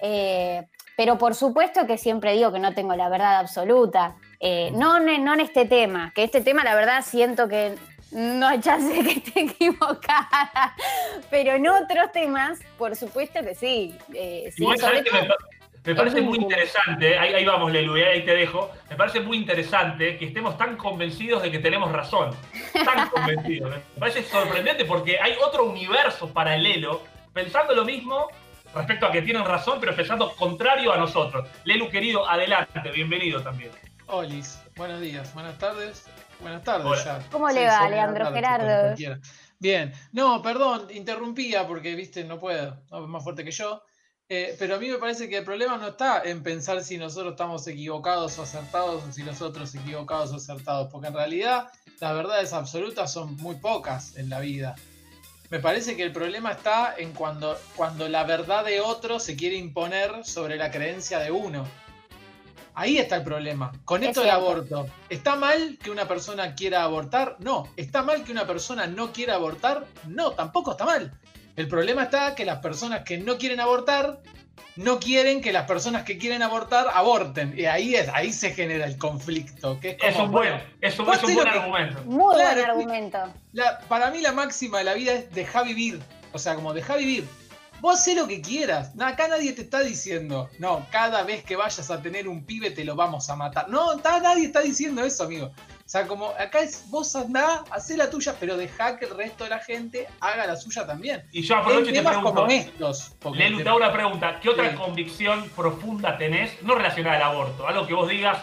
[0.00, 4.16] Eh, pero por supuesto que siempre digo que no tengo la verdad absoluta.
[4.40, 7.76] Eh, no, no en este tema, que este tema la verdad siento que
[8.12, 10.74] no hay chance de que esté equivocada.
[11.30, 13.98] Pero en otros temas, por supuesto que sí.
[14.14, 14.76] Eh, me,
[15.94, 18.70] parece muy interesante, ahí, vamos, Lelu, ahí te dejo.
[18.88, 22.30] Me parece muy interesante que estemos tan convencidos de que tenemos razón.
[22.72, 23.70] Tan convencidos.
[23.70, 27.02] Me parece sorprendente porque hay otro universo paralelo
[27.34, 28.28] pensando lo mismo
[28.74, 31.46] respecto a que tienen razón, pero pensando contrario a nosotros.
[31.64, 33.70] Lelu, querido, adelante, bienvenido también.
[34.06, 36.06] Olis, buenos días, buenas tardes.
[36.40, 37.06] Buenas tardes.
[37.30, 38.94] ¿Cómo le va, Leandro Gerardo?
[39.58, 43.82] Bien, no, perdón, interrumpía porque, viste, no puedo, es más fuerte que yo.
[44.28, 47.32] Eh, pero a mí me parece que el problema no está en pensar si nosotros
[47.32, 51.68] estamos equivocados o acertados o si nosotros equivocados o acertados, porque en realidad
[52.00, 54.76] las verdades absolutas son muy pocas en la vida.
[55.50, 59.56] Me parece que el problema está en cuando, cuando la verdad de otro se quiere
[59.56, 61.66] imponer sobre la creencia de uno.
[62.74, 63.70] Ahí está el problema.
[63.84, 64.88] Con esto del aborto.
[65.08, 67.36] ¿Está mal que una persona quiera abortar?
[67.38, 67.68] No.
[67.76, 69.86] ¿Está mal que una persona no quiera abortar?
[70.08, 71.12] No, tampoco está mal.
[71.56, 74.20] El problema está que las personas que no quieren abortar
[74.76, 77.54] no quieren que las personas que quieren abortar aborten.
[77.56, 79.78] Y ahí es, ahí se genera el conflicto.
[79.78, 82.02] Que es, un buen, es un, buen argumento.
[82.04, 83.18] Muy buen argumento.
[83.88, 86.00] para mí la máxima de la vida es dejar vivir.
[86.32, 87.24] O sea, como dejar vivir.
[87.80, 88.92] Vos sé lo que quieras.
[88.98, 92.84] Acá nadie te está diciendo, no, cada vez que vayas a tener un pibe te
[92.84, 93.68] lo vamos a matar.
[93.68, 95.52] No, nadie está diciendo eso, amigo.
[95.84, 99.44] O sea, como acá es vos andá, hacé la tuya, pero dejá que el resto
[99.44, 101.22] de la gente haga la suya también.
[101.30, 103.12] Y yo aprovecho y te pregunto, como estos.
[103.34, 104.40] Lelu, te- te hago una pregunta.
[104.40, 104.76] ¿Qué otra Sí.
[104.76, 107.68] convicción profunda tenés, no relacionada al aborto?
[107.68, 108.38] Algo que vos digas,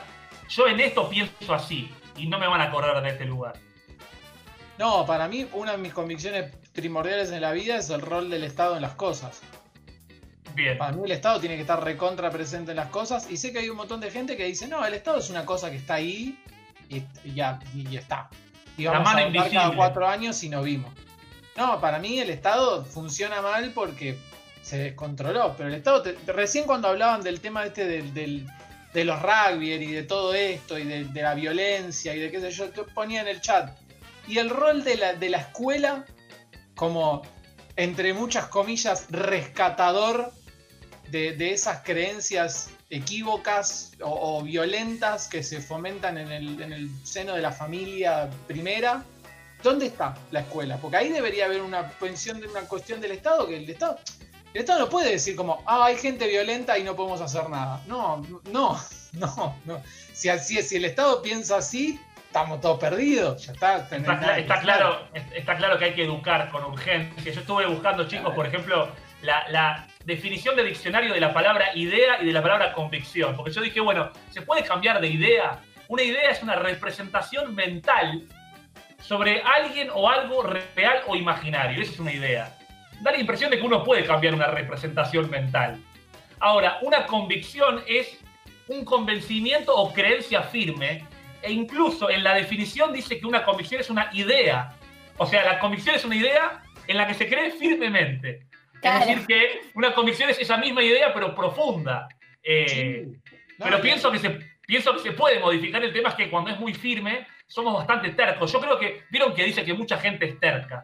[0.50, 3.54] yo en esto pienso así y no me van a correr de este lugar.
[4.78, 8.44] No, para mí una de mis convicciones primordiales en la vida es el rol del
[8.44, 9.42] Estado en las cosas.
[10.54, 10.78] Bien.
[10.78, 13.60] Para mí el Estado tiene que estar recontra presente en las cosas y sé que
[13.60, 15.96] hay un montón de gente que dice, no, el Estado es una cosa que está
[15.96, 16.38] ahí
[16.98, 18.30] y, ya, y está.
[18.78, 19.76] Y La mano a votar cada invisible.
[19.78, 20.94] cuatro años y no vimos.
[21.58, 24.18] No, para mí el Estado funciona mal porque
[24.62, 28.48] se descontroló, pero el Estado, te- recién cuando hablaban del tema este del, del-
[28.94, 32.40] de los rugby y de todo esto y de, de la violencia y de qué
[32.42, 33.70] sé yo, te ponía en el chat.
[34.28, 36.06] Y el rol de la, de la escuela
[36.76, 37.22] como,
[37.76, 40.32] entre muchas comillas, rescatador
[41.10, 46.90] de, de esas creencias equívocas o, o violentas que se fomentan en el, en el
[47.04, 49.04] seno de la familia primera.
[49.64, 50.78] ¿Dónde está la escuela?
[50.78, 53.98] Porque ahí debería haber una pensión de una cuestión del Estado que el Estado.
[54.54, 57.82] El Estado no puede decir como, ah, hay gente violenta y no podemos hacer nada.
[57.88, 58.78] No, no,
[59.14, 59.82] no, no.
[60.14, 63.46] Si, así, si el Estado piensa así, estamos todos perdidos.
[63.46, 63.88] Ya está.
[64.62, 67.32] claro, está claro que hay que educar con urgencia.
[67.32, 68.90] Yo estuve buscando, chicos, por ejemplo,
[69.22, 73.36] la, la definición de diccionario de la palabra idea y de la palabra convicción.
[73.36, 75.60] Porque yo dije, bueno, ¿se puede cambiar de idea?
[75.88, 78.24] Una idea es una representación mental
[79.02, 81.82] sobre alguien o algo real o imaginario.
[81.82, 82.58] Eso es una idea.
[83.02, 85.82] Da la impresión de que uno puede cambiar una representación mental.
[86.40, 88.20] Ahora, una convicción es
[88.68, 91.06] un convencimiento o creencia firme
[91.42, 94.74] e incluso en la definición dice que una convicción es una idea.
[95.18, 98.51] O sea, la convicción es una idea en la que se cree firmemente.
[98.82, 99.00] Claro.
[99.02, 102.08] Es decir, que una convicción es esa misma idea, pero profunda.
[102.44, 103.34] Eh, Sí.
[103.60, 105.84] No, pero pienso que, se, pienso que se puede modificar.
[105.84, 108.52] El tema es que cuando es muy firme, somos bastante tercos.
[108.52, 110.84] Yo creo que, vieron que dice que mucha gente es terca.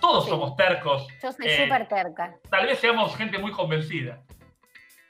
[0.00, 0.30] Todos Sí.
[0.30, 1.06] somos tercos.
[1.22, 2.34] Yo soy Eh, súper terca.
[2.50, 4.20] Tal vez seamos gente muy convencida.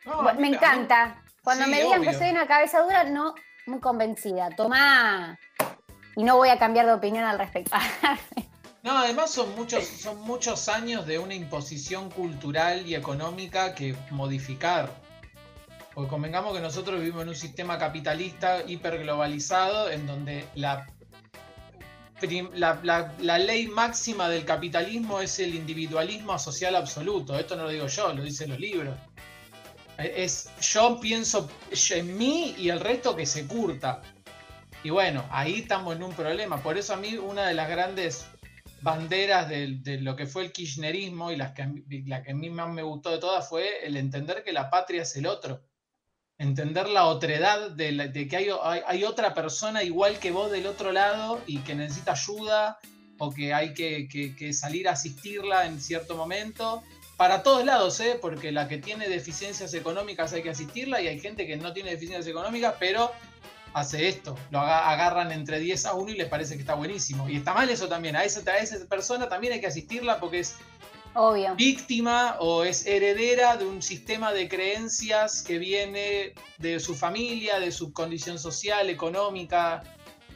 [0.05, 1.21] no, Bueno, me encanta.
[1.43, 3.35] Cuando Sí, me digan que soy una cabeza dura, no,
[3.67, 4.51] muy convencida.
[4.51, 5.37] Tomá.
[6.17, 7.77] Y no voy a cambiar de opinión al respecto.
[8.83, 14.91] No, además son muchos, son muchos años de una imposición cultural y económica que modificar.
[15.95, 20.87] Porque convengamos que nosotros vivimos en un sistema capitalista hiperglobalizado en donde la,
[22.55, 27.39] la, la- la ley máxima del capitalismo es el individualismo social absoluto.
[27.39, 28.97] Esto no lo digo yo, lo dicen los libros.
[29.99, 31.49] Eh, Es yo pienso
[31.91, 34.03] en mí y el resto que se curta.
[34.83, 36.63] Y bueno, ahí estamos en un problema.
[36.63, 38.27] Por eso a mí una de las grandes
[38.83, 41.67] banderas de, lo que fue el kirchnerismo y las que,
[42.07, 45.03] la que a mí más me gustó de todas fue el entender que la patria
[45.03, 45.63] es el otro.
[46.39, 48.49] Entender la otredad de, de que hay,
[48.87, 52.79] hay- otra persona igual que vos del otro lado y que necesita ayuda
[53.19, 56.83] o que hay que, que- que salir a asistirla en cierto momento.
[57.19, 58.19] Para todos lados, ¿eh?
[58.19, 61.91] porque la que tiene deficiencias económicas hay que asistirla y hay gente que no tiene
[61.91, 63.13] deficiencias económicas, pero
[63.73, 67.29] hace esto, lo aga- agarran entre 10 a 1 y les parece que está buenísimo.
[67.29, 70.41] Y está mal eso también, a esa, a esa persona también hay que asistirla porque
[70.41, 70.57] es
[71.15, 71.55] Obvio.
[71.57, 77.73] víctima o es heredera de un sistema de creencias que viene de su familia, de
[77.73, 79.83] su condición social, económica,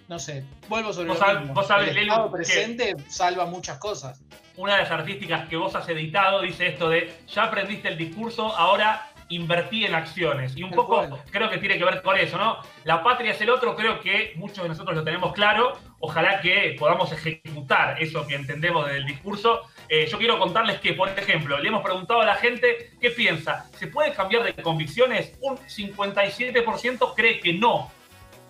[0.08, 0.44] no sé.
[0.68, 1.54] Vuelvo sobre Vos lo mismo.
[1.54, 4.20] vos sabés, El estado presente salva muchas cosas.
[4.56, 8.54] una de las artísticas que vos has editado dice esto de ya aprendiste el discurso,
[8.54, 10.56] ahora invertí en acciones.
[10.56, 11.22] Y un poco cual.
[11.30, 12.58] creo que tiene que ver con eso, ¿no?
[12.84, 15.78] La patria es el otro, creo que muchos de nosotros lo tenemos claro.
[16.00, 19.62] Ojalá que podamos ejecutar eso que entendemos del discurso.
[19.88, 23.66] Eh, yo quiero contarles que, por ejemplo, le hemos preguntado a la gente qué piensa.
[23.78, 25.32] ¿Se puede cambiar de convicciones?
[25.40, 27.90] Un 57% cree que no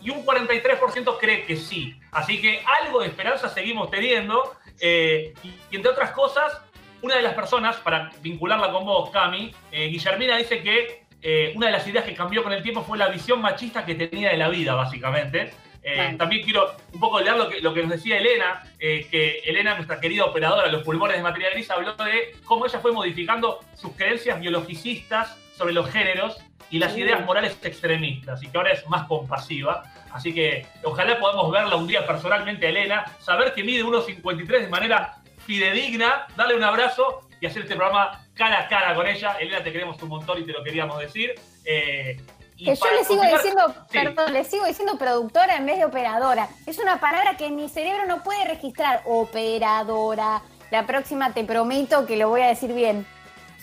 [0.00, 1.98] y un 43% cree que sí.
[2.12, 4.56] Así que algo de esperanza seguimos teniendo.
[4.80, 6.60] eh, y entre otras cosas,
[7.04, 11.66] una de las personas, para vincularla con vos, Cami, eh, Guillermina dice que eh, una
[11.66, 14.38] de las ideas que cambió con el tiempo fue la visión machista que tenía de
[14.38, 15.52] la vida, básicamente.
[15.82, 16.16] Eh, Claro.
[16.16, 19.74] También quiero un poco leer lo que, lo que nos decía Elena, eh, que Elena,
[19.74, 23.60] nuestra querida operadora de los pulmones de materia gris, habló de cómo ella fue modificando
[23.74, 26.38] sus creencias biologicistas sobre los géneros
[26.70, 27.00] y las Sí.
[27.02, 29.82] ideas morales extremistas, y que ahora es más compasiva.
[30.10, 34.68] Así que ojalá podamos verla un día personalmente a Elena, saber que mide 1,53 de
[34.68, 39.36] manera fidedigna, darle un abrazo y hacer este programa cara a cara con ella.
[39.40, 41.34] Elena, te queremos un montón y te lo queríamos decir.
[41.64, 42.16] Eh,
[42.56, 43.98] y Que yo le sigo diciendo, Sí.
[43.98, 46.48] perdón, le sigo diciendo productora en vez de operadora.
[46.66, 49.02] Es una palabra que mi cerebro no puede registrar.
[49.04, 50.42] Operadora.
[50.70, 53.06] La próxima te prometo que lo voy a decir bien.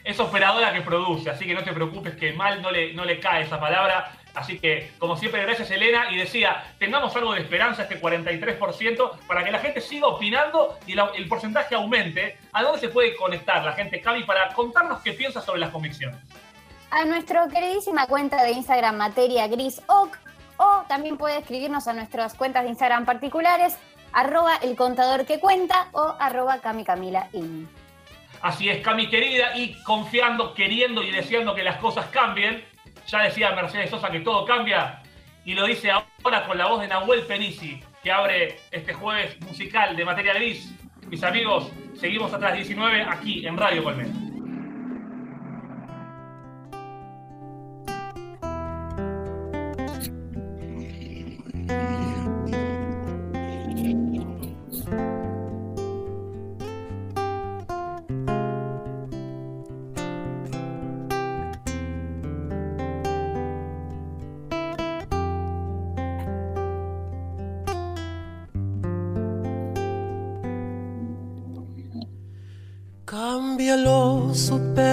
[0.04, 3.20] es operadora que produce, así que no te preocupes que mal no le, no le
[3.20, 4.12] cae esa palabra.
[4.34, 6.10] Así que, como siempre, gracias Elena.
[6.12, 10.94] Y decía, tengamos algo de esperanza, este 43%, para que la gente siga opinando y
[10.96, 12.38] la- el porcentaje aumente.
[12.54, 16.18] ¿A dónde se puede conectar la gente, Cami, para contarnos qué piensa sobre las convicciones?
[16.92, 20.18] A nuestra queridísima cuenta de Instagram Materia Gris Oc,
[20.58, 23.78] o también puede escribirnos a nuestras cuentas de Instagram particulares,
[24.14, 27.68] arroba el contador que cuenta o arroba Cami Camila In.
[28.42, 32.66] Así es, Cami querida, y confiando, queriendo y deseando que las cosas cambien.
[33.08, 35.02] Ya decía Mercedes Sosa que todo cambia,
[35.44, 39.96] y lo dice ahora con la voz de Nahuel Penisi, que abre este jueves musical
[39.96, 40.74] de materia gris.
[41.08, 44.31] Mis amigos, seguimos atrás 19 aquí en Radio Colmena.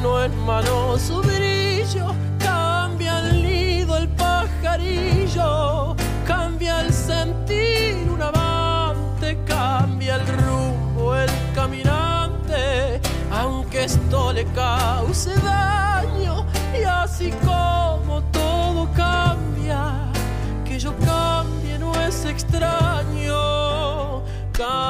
[0.00, 5.94] Mano en su brillo, cambia el nido el pajarillo,
[6.26, 16.46] cambia el sentir un amante, cambia el rumbo el caminante, aunque esto le cause daño,
[16.78, 20.10] y así como todo cambia,
[20.64, 24.22] que yo cambie no es extraño.
[24.52, 24.89] Cambia,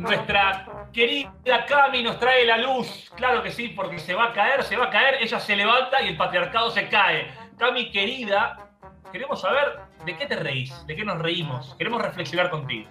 [0.00, 3.10] Nuestra querida Cami nos trae la luz.
[3.14, 6.02] Claro que sí, porque se va a caer, se va a caer, ella se levanta
[6.02, 7.30] y el patriarcado se cae.
[7.58, 8.70] Cami, querida,
[9.12, 11.74] queremos saber de qué te reís, de qué nos reímos.
[11.76, 12.88] Queremos reflexionar contigo.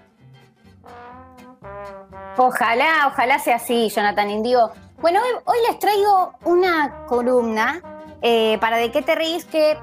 [2.38, 4.72] Ojalá, ojalá sea así, Jonathan Indigo.
[5.02, 7.82] Bueno, hoy, les traigo una columna
[8.22, 9.78] eh, para de qué te reís que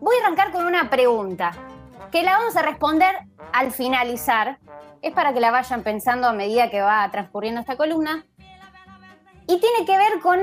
[0.00, 1.52] voy a arrancar con una pregunta
[2.10, 3.14] que la vamos a responder
[3.52, 4.58] al finalizar.
[5.02, 8.26] Es para que la vayan pensando a medida que va transcurriendo esta columna.
[9.46, 10.38] Y tiene que ver con,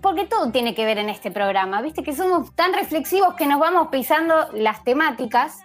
[0.00, 3.58] porque todo tiene que ver en este programa, viste que somos tan reflexivos que nos
[3.58, 5.60] vamos pisando las temáticas.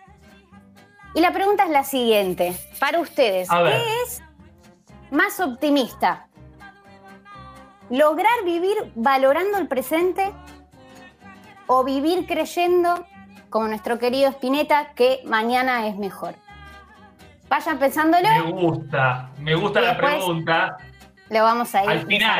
[1.13, 3.49] Y la pregunta es la siguiente, para ustedes.
[3.49, 4.21] ¿qué es
[5.11, 6.27] más optimista?
[7.89, 10.33] ¿Lograr vivir valorando el presente
[11.67, 13.05] o vivir creyendo,
[13.49, 16.35] como nuestro querido Spinetta, que mañana es mejor?
[17.49, 20.77] Vayan pensándolo, Me gusta, me gusta Y la pregunta.
[21.29, 22.39] lo vamos a ir Al final.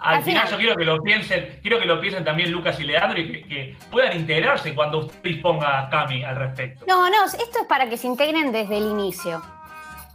[0.00, 0.48] Al, Al final, final.
[0.50, 3.48] yo quiero que lo piensen, quiero que lo piensen también Lucas y Leandro y que,
[3.48, 6.84] que puedan integrarse cuando usted disponga Cami al respecto.
[6.86, 9.42] No, no, esto es para que se integren desde el inicio.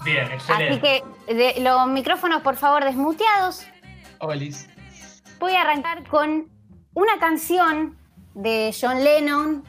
[0.05, 0.69] Bien, excelente.
[0.89, 3.65] Así que de- los micrófonos, por favor, desmuteados.
[4.19, 4.69] Olis.
[5.39, 6.47] Voy a arrancar con
[6.93, 7.97] una canción
[8.35, 9.63] de John Lennon,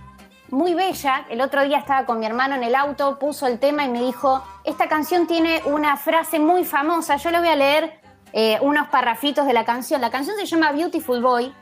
[0.54, 1.26] muy bella.
[1.28, 4.00] El otro día estaba con mi hermano en el auto, puso el tema y me
[4.00, 8.00] dijo, esta canción tiene una frase muy famosa, yo le voy a leer
[8.32, 10.00] eh, unos parrafitos de la canción.
[10.00, 11.52] La canción se llama Beautiful Boy,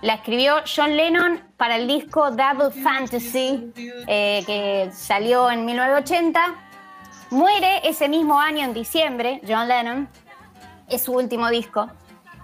[0.00, 3.72] la escribió John Lennon para el disco Double Fantasy,
[4.06, 6.40] eh, que salió en 1980.
[7.30, 10.08] Muere ese mismo año, en diciembre, John Lennon,
[10.88, 11.90] es su último disco.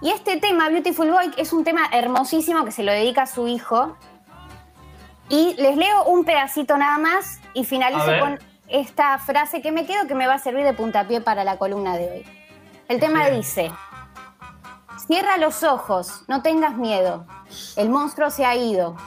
[0.01, 3.47] Y este tema, Beautiful Boy, es un tema hermosísimo que se lo dedica a su
[3.47, 3.97] hijo.
[5.31, 10.05] Y les leo un pedacito nada más y finalizo con esta frase que me quedo
[10.05, 12.25] que me va a servir de puntapié para la columna de hoy.
[12.89, 13.37] El tema Bien.
[13.37, 13.71] dice,
[15.07, 17.25] cierra los ojos, no tengas miedo.
[17.77, 18.97] El monstruo se ha ido,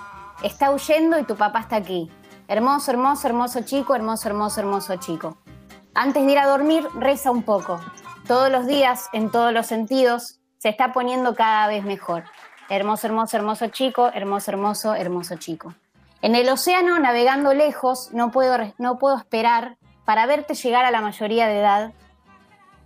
[0.43, 2.11] está huyendo y tu papá está aquí.
[2.49, 5.37] Hermoso, hermoso, hermoso chico, hermoso, hermoso, hermoso chico.
[5.93, 7.83] Antes de ir a dormir, reza un poco.
[8.27, 12.25] Todos los días, en todos los sentidos, se está poniendo cada vez mejor.
[12.70, 15.75] Hermoso, hermoso, hermoso chico, hermoso, hermoso, hermoso chico.
[16.25, 21.03] En el océano, navegando lejos, no puedo, no puedo esperar para verte llegar a la
[21.03, 21.93] mayoría de edad,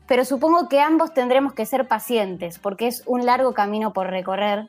[0.09, 4.69] pero supongo que ambos tendremos que ser pacientes, porque es un largo camino por recorrer.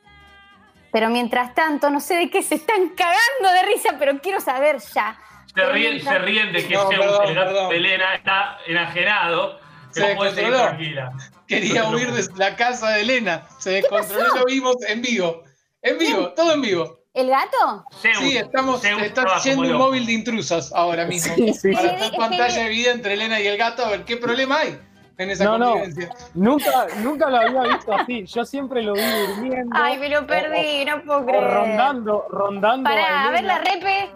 [0.92, 4.78] Pero mientras tanto, no sé de qué se están cagando de risa, pero quiero saber
[4.94, 5.18] ya.
[5.52, 7.68] Se ríen, mientras- se ríen de que No, perdón, el gato perdón.
[7.70, 9.58] de Elena, está enajenado.
[9.90, 10.56] Se descontroló.
[10.62, 11.12] tranquila.
[11.48, 13.48] Quería huir de la casa de Elena.
[13.58, 15.42] Se descontroló y lo vimos en vivo.
[15.82, 16.99] En vivo, todo en vivo.
[17.12, 17.84] ¿El gato?
[18.00, 21.34] Zeus, Sí, estamos, Zeus está como un móvil de intrusos ahora mismo.
[21.34, 21.72] Sí, sí.
[21.72, 24.78] Para hacer pantalla de vida entre Elena y el gato, a ver qué problema hay
[25.18, 25.70] en esa No, no.
[25.72, 26.08] convivencia.
[26.34, 28.24] Nunca, nunca lo había visto así.
[28.26, 29.76] Yo siempre lo vi durmiendo.
[29.76, 31.42] Ay, me lo perdí, no puedo o creer.
[31.52, 32.88] rondando, rondando.
[32.88, 34.10] Pará, a ver la repe.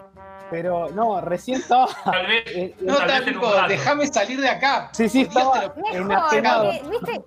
[0.49, 1.87] Pero no, recién estaba.
[2.05, 4.89] Tal vez, eh, No, Tal vez déjame salir de acá.
[4.93, 7.21] Sí, sí, estaba Mejor, ¿viste?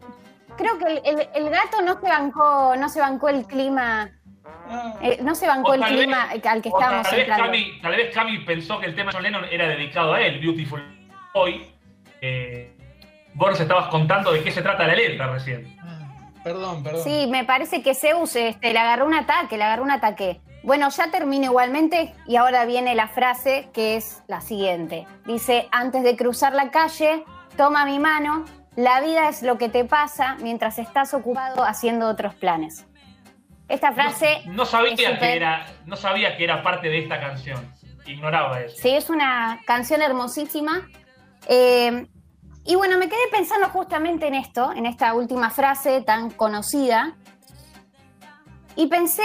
[0.57, 4.11] Creo que el, el- el gato no se bancó, no se bancó el clima.
[5.01, 7.45] Eh, no se bancó el clima vez- al que estábamos tal vez, entrando.
[7.47, 10.39] Cami, tal vez Cami pensó que el tema de John Lennon era dedicado a él,
[10.41, 10.83] Beautiful
[11.35, 11.67] Boy.
[12.21, 12.77] Eh,
[13.35, 15.77] vos nos estabas contando de qué se trata la letra recién.
[15.81, 15.95] Ah,
[16.45, 17.03] Perdón, perdón.
[17.05, 20.41] Sí, me parece que Zeus este, le agarró un ataque, le agarró un ataque.
[20.63, 25.07] Bueno, ya termino igualmente y ahora viene la frase que es la siguiente.
[25.25, 27.25] Dice, antes de cruzar la calle,
[27.57, 28.45] toma mi mano,
[28.77, 32.87] la vida es lo que te pasa mientras estás ocupado haciendo otros planes.
[33.69, 37.75] Esta frase, No, no sabía que era, no sabía que era parte de esta canción.
[38.07, 38.77] Ignoraba eso.
[38.81, 40.89] sí, es una canción hermosísima.
[41.47, 42.07] Eh,
[42.65, 47.17] y bueno, me quedé pensando justamente en esto, en esta última frase tan conocida.
[48.77, 49.23] Y pensé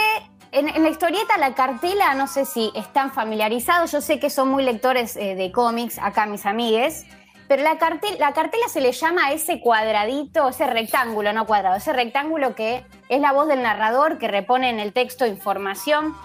[0.52, 4.48] en, en la historieta, la cartela, no sé si están familiarizados, yo sé que son
[4.48, 7.06] muy lectores eh, de cómics, acá mis amigues,
[7.54, 11.76] pero la, cartel, la cartela se le llama a ese cuadradito, ese rectángulo, no cuadrado,
[11.76, 16.16] ese rectángulo que es la voz del narrador que repone en el texto información.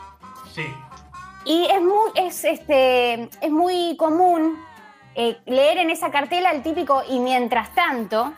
[0.56, 0.66] Sí.
[1.46, 4.60] Y es muy, es, este, es muy común
[5.14, 8.34] eh, leer en esa cartela el típico y mientras tanto,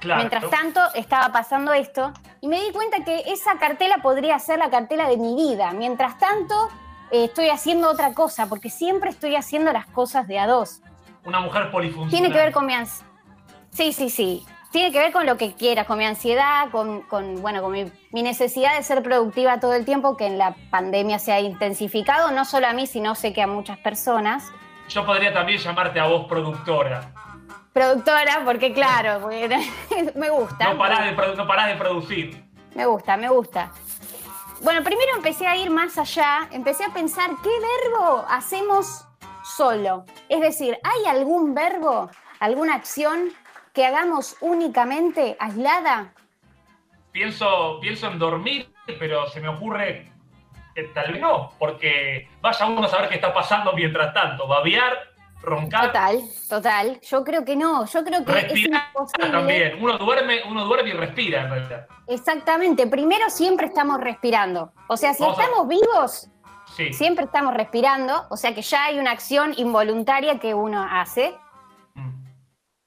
[0.00, 0.18] Claro.
[0.18, 4.68] mientras tanto estaba pasando esto, y me di cuenta que esa cartela podría ser la
[4.68, 5.72] cartela de mi vida.
[5.72, 6.68] Mientras tanto,
[7.10, 10.82] eh, estoy haciendo otra cosa, porque siempre estoy haciendo las cosas de a dos.
[11.24, 12.10] Una mujer polifuncional.
[12.10, 13.10] Tiene que ver con mi ansiedad.
[13.70, 14.44] Sí, sí, sí.
[14.70, 17.90] Tiene que ver con lo que quieras, con mi ansiedad, con, con, bueno, con mi,
[18.12, 22.32] mi necesidad de ser productiva todo el tiempo, que en la pandemia se ha intensificado,
[22.32, 24.50] no solo a mí, sino sé que a muchas personas.
[24.88, 27.12] Yo podría también llamarte a vos productora.
[27.72, 29.48] productora, porque claro, porque
[30.16, 30.72] me gusta.
[30.72, 32.44] No parás, de, no parás de producir.
[32.74, 33.70] Me gusta, me gusta.
[34.62, 39.06] Bueno, primero empecé a ir más allá, empecé a pensar qué verbo hacemos
[39.44, 40.04] solo.
[40.28, 43.30] Es decir, ¿hay algún verbo, alguna acción
[43.72, 46.12] que hagamos únicamente aislada?
[47.12, 50.10] Pienso, pienso en dormir, pero se me ocurre
[50.74, 54.48] que tal vez no, porque vaya uno a saber qué está pasando mientras tanto.
[54.48, 54.92] Babear,
[55.40, 57.00] roncar, Total, total.
[57.02, 59.30] Yo creo que no, yo creo que es respirar imposible.
[59.30, 59.78] también.
[59.82, 61.86] Uno duerme, uno duerme y respira en realidad.
[62.08, 64.72] Exactamente, primero siempre estamos respirando.
[64.88, 66.30] O sea, si Vamos estamos vivos,
[66.74, 66.92] Sí.
[66.92, 71.34] siempre estamos respirando, o sea que ya hay una acción involuntaria que uno hace.
[71.94, 72.10] Mm.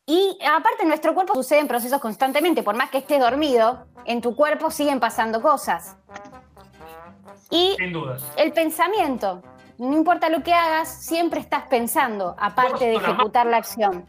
[0.07, 4.35] Y aparte en nuestro cuerpo suceden procesos constantemente, por más que estés dormido, en tu
[4.35, 5.97] cuerpo siguen pasando cosas.
[7.49, 8.23] Y Sin dudas.
[8.38, 9.41] el pensamiento,
[9.77, 14.05] no importa lo que hagas, siempre estás pensando, aparte de ejecutar la acción.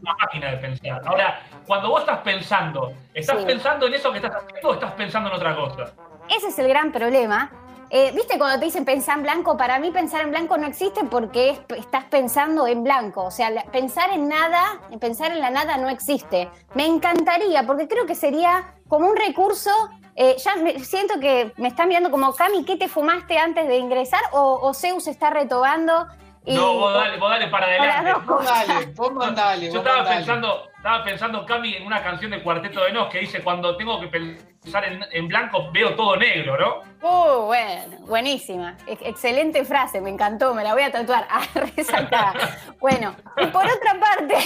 [0.00, 1.02] Una máquina de pensar.
[1.04, 3.44] Ahora, cuando vos estás pensando, ¿estás Sí.
[3.46, 5.92] pensando en eso que estás haciendo o estás pensando en otra cosa?
[6.28, 7.50] Ese es el gran problema.
[7.92, 9.56] Eh, ¿Viste cuando te dicen pensar en blanco?
[9.56, 13.24] Para mí pensar en blanco no existe porque es- estás pensando en blanco.
[13.24, 16.48] O sea, pensar en nada, pensar en la nada no existe.
[16.74, 19.70] Me encantaría, porque creo que sería como un recurso.
[20.16, 23.78] eh, ya me- siento que me están mirando como, Cami, ¿qué te fumaste antes de
[23.78, 24.20] ingresar?
[24.32, 26.06] O, o Zeus está retobando.
[26.46, 28.12] Y, No, vos dale, vos dale para adelante.
[28.26, 29.66] Vos dale, vos mandale.
[29.66, 30.16] Yo vos estaba mandale.
[30.16, 34.00] pensando, estaba pensando, Cami, en una canción del Cuarteto de Nos que dice cuando tengo
[34.00, 37.08] que pensar en, en blanco veo todo negro, ¿no?
[37.08, 38.76] Uh, bueno, buenísima.
[38.86, 41.26] Ex- excelente frase, me encantó, me la voy a tatuar.
[41.30, 41.42] Ah,
[41.76, 42.32] resaltada.
[42.80, 44.36] Bueno, y por otra parte,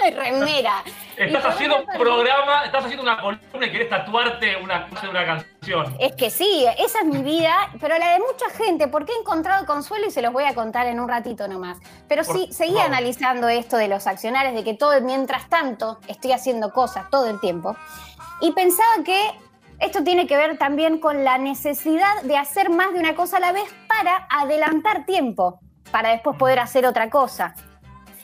[0.16, 0.82] remera.
[1.16, 5.94] Estás haciendo un programa, estás haciendo una columna y querés tatuarte una una canción.
[5.98, 9.66] Es que sí, esa es mi vida, pero la de mucha gente, porque he encontrado
[9.66, 11.78] consuelo y se los voy a contar en un ratito nomás.
[12.08, 12.86] Pero Por sí, seguí favor.
[12.86, 17.40] analizando esto de los accionarios, de que todo, mientras tanto, estoy haciendo cosas todo el
[17.40, 17.76] tiempo.
[18.40, 19.30] Y pensaba que
[19.80, 23.40] esto tiene que ver también con la necesidad de hacer más de una cosa a
[23.40, 27.54] la vez para adelantar tiempo, para después poder hacer otra cosa.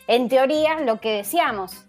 [0.06, 1.84] En teoría, lo que decíamos.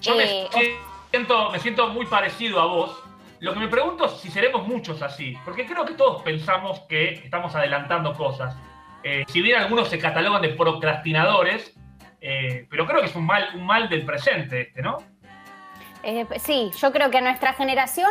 [0.00, 0.76] Yo me, Eh,
[1.10, 3.02] siento, me siento muy parecido a vos.
[3.40, 7.14] Lo que me pregunto es si seremos muchos así, porque creo que todos pensamos que
[7.24, 8.56] estamos adelantando cosas.
[9.02, 11.74] Eh, si bien algunos se catalogan de procrastinadores,
[12.20, 14.98] eh, pero creo que es un mal, un mal del presente este, ¿no?
[16.02, 18.10] Eh, sí, yo creo que a nuestra generación,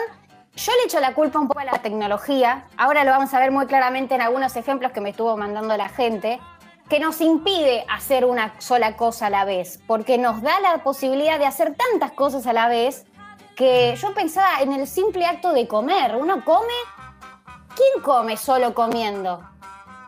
[0.56, 3.52] yo le echo la culpa un poco a la tecnología, ahora lo vamos a ver
[3.52, 6.40] muy claramente en algunos ejemplos que me estuvo mandando la gente,
[6.90, 11.40] que nos impide hacer una sola cosa a la vez, porque nos da la posibilidad
[11.40, 13.06] de hacer tantas cosas a la vez
[13.56, 16.74] que yo pensaba en el simple acto de comer, uno come,
[17.76, 19.42] ¿quién come solo comiendo?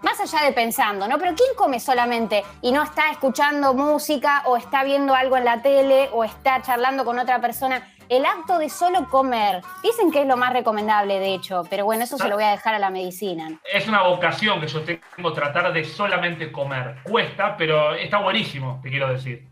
[0.04, 1.18] Más allá de pensando, ¿no?
[1.18, 5.62] Pero ¿quién come solamente y no está escuchando música o está viendo algo en la
[5.64, 7.82] tele o está charlando con otra persona?
[8.10, 9.62] El acto de solo comer.
[9.84, 12.52] Dicen que es lo más recomendable, de hecho, pero bueno, eso se lo voy a
[12.52, 13.60] dejar a la medicina.
[13.72, 17.00] Es una vocación que yo tengo tratar de solamente comer.
[17.04, 19.48] Cuesta, pero está buenísimo, te quiero decir.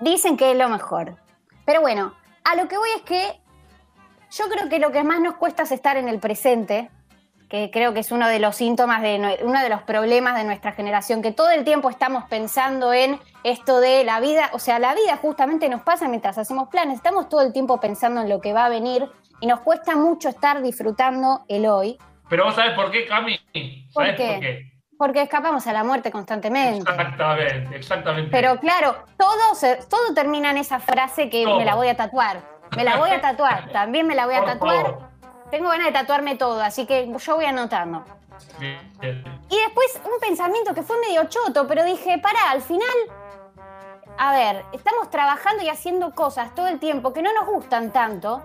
[0.00, 1.16] Dicen que es lo mejor.
[1.64, 2.14] Pero bueno,
[2.44, 3.40] a lo que voy es que
[4.30, 6.90] yo creo que lo que más nos cuesta es estar en el presente,
[7.52, 10.72] que creo que es uno de los síntomas, de uno de los problemas de nuestra
[10.72, 14.94] generación, que todo el tiempo estamos pensando en esto de la vida, o sea, la
[14.94, 18.54] vida justamente nos pasa mientras hacemos planes, estamos todo el tiempo pensando en lo que
[18.54, 19.06] va a venir
[19.40, 21.98] y nos cuesta mucho estar disfrutando el hoy,
[22.30, 23.38] Pero vos sabés por qué, Cami?
[23.92, 24.26] ¿Por ¿Sabés qué?
[24.32, 24.72] por qué?
[24.96, 26.90] porque escapamos a la muerte constantemente.
[26.90, 28.30] Exactamente, exactamente.
[28.30, 32.40] Pero claro, todo, se- todo termina en esa frase que me la voy a tatuar.
[32.76, 34.82] Me la voy a tatuar, también me la voy a Por tatuar.
[34.86, 35.11] favor.
[35.52, 38.02] Tengo ganas de tatuarme todo, así que yo voy anotando.
[38.58, 42.88] Y después un pensamiento que fue medio choto, pero dije, pará, al final,
[44.16, 48.40] a ver, estamos trabajando y haciendo cosas todo el tiempo que no nos gustan tanto.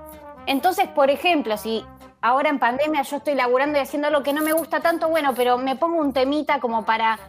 [0.48, 1.86] Entonces, por ejemplo, si
[2.20, 5.34] ahora en pandemia yo estoy laburando y haciendo lo que no me gusta tanto, bueno,
[5.34, 7.20] pero me pongo un temita como para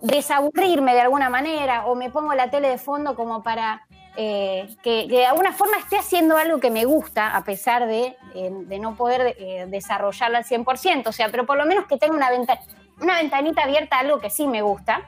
[0.00, 5.06] desaburrirme de alguna manera, o me pongo la tele de fondo como para eh, que,
[5.08, 8.78] que de alguna forma esté haciendo algo que me gusta, a pesar de, eh, de
[8.78, 12.30] no poder eh, desarrollarlo al 100%, o sea, pero por lo menos que tenga una,
[12.30, 12.58] venta-
[13.00, 15.02] una ventanita abierta a algo que sí me gusta.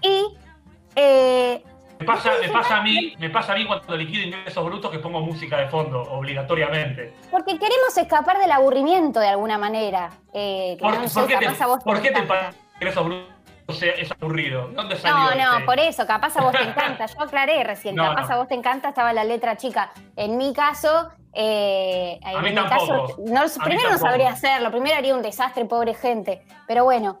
[0.00, 0.36] Y
[0.96, 1.62] eh,
[2.00, 4.98] Me pasa, me pasa a mí, me pasa a mí cuando liquido ingresos brutos que
[4.98, 7.14] pongo música de fondo, obligatoriamente.
[7.30, 10.10] porque queremos escapar del aburrimiento de alguna manera.
[10.80, 11.50] ¿Por, no sé, por qué te,
[11.84, 12.20] por qué te
[12.80, 13.31] ingresos brutos
[13.82, 14.68] es aburrido?
[14.68, 15.64] ¿Dónde salió No, no, este?
[15.66, 17.06] por eso, capaz a vos te encanta.
[17.06, 18.34] Yo aclaré recién, No, capaz no.
[18.34, 19.92] a vos te encanta, estaba la letra chica.
[20.16, 22.86] En mi caso, eh, A en mí mi tampoco.
[22.86, 26.42] caso, no, A mí primero no sabría hacerlo, primero haría un desastre, pobre gente.
[26.66, 27.20] Pero bueno,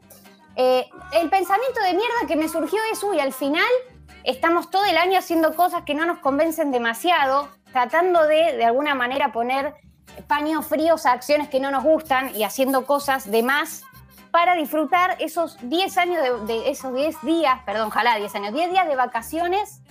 [0.56, 3.64] eh, el pensamiento de mierda que me surgió es, uy, al final
[4.24, 8.94] estamos todo el año haciendo cosas que no nos convencen demasiado, tratando de, de alguna
[8.94, 9.74] manera, poner
[10.26, 13.82] paños fríos a acciones que no nos gustan y haciendo cosas de más
[14.32, 18.70] para disfrutar esos 10 años de, de esos 10 días, perdón, ojalá 10 años, 10
[18.70, 19.82] días de vacaciones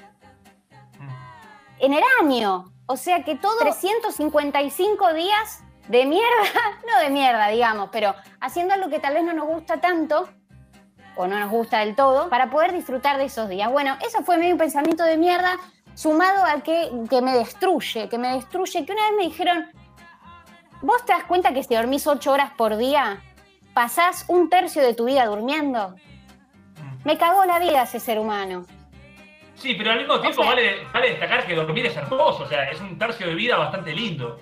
[1.80, 2.74] en el año.
[2.88, 6.28] O sea que todo 355 días de mierda,
[6.88, 10.28] no de mierda, digamos, pero haciendo algo que tal vez no nos gusta tanto
[11.16, 13.72] o no nos gusta del todo para poder disfrutar de esos días.
[13.72, 15.58] Bueno, eso fue medio un pensamiento de mierda
[15.94, 19.72] sumado al que, que me destruye, que me destruye, que una vez me dijeron,
[20.82, 23.22] ¿vos te das cuenta que si dormís 8 horas por día,
[23.74, 25.96] pasás un tercio de tu vida durmiendo?
[27.04, 28.66] Me cagó la vida ese ser humano.
[29.56, 32.70] Sí, pero al mismo tiempo sea- vale, vale destacar que dormir es hermoso, o sea,
[32.70, 34.40] es un tercio de vida bastante lindo.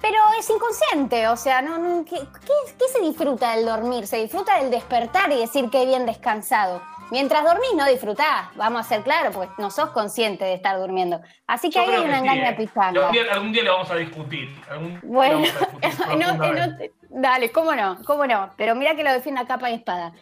[0.00, 4.06] Pero es inconsciente, o sea, no, no- ¿qué, qué- qué se disfruta del dormir?
[4.06, 6.80] Se disfruta del despertar y decir que bien descansado.
[7.10, 11.20] Mientras dormís no disfrutás, vamos a ser claros, pues no sos consciente de estar durmiendo.
[11.46, 12.54] Así que Yo ahí hay una sí, engaña ¿eh?
[12.56, 13.00] pichanga.
[13.00, 14.48] Algún día, algún día le vamos a discutir.
[14.70, 16.76] Algún Bueno, a discutir no, no
[17.08, 18.50] dale, cómo no, cómo no.
[18.56, 20.12] Pero mira que lo defiende a capa y espada.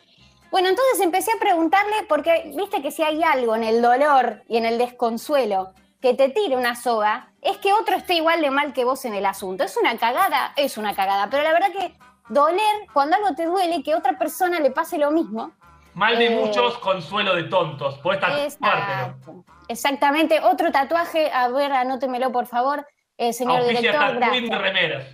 [0.51, 4.57] Bueno, entonces empecé a preguntarle, porque viste que si hay algo en el dolor y
[4.57, 8.73] en el desconsuelo que te tire una soga, es que otro esté igual de mal
[8.73, 9.65] que vos en el asunto.
[9.65, 11.29] Es una cagada, es una cagada.
[11.29, 11.93] Pero la verdad que
[12.31, 15.53] doler, cuando algo te duele, que a otra persona le pase lo mismo.
[15.99, 17.99] Mal de Eh, muchos, consuelo de tontos.
[17.99, 19.45] Podés tatuártelo.
[19.67, 20.41] Exactamente.
[20.41, 22.87] Otro tatuaje, a ver, anótemelo por favor,
[23.17, 24.21] eh, señor Auspicia director.
[24.21, 25.07] De remeras.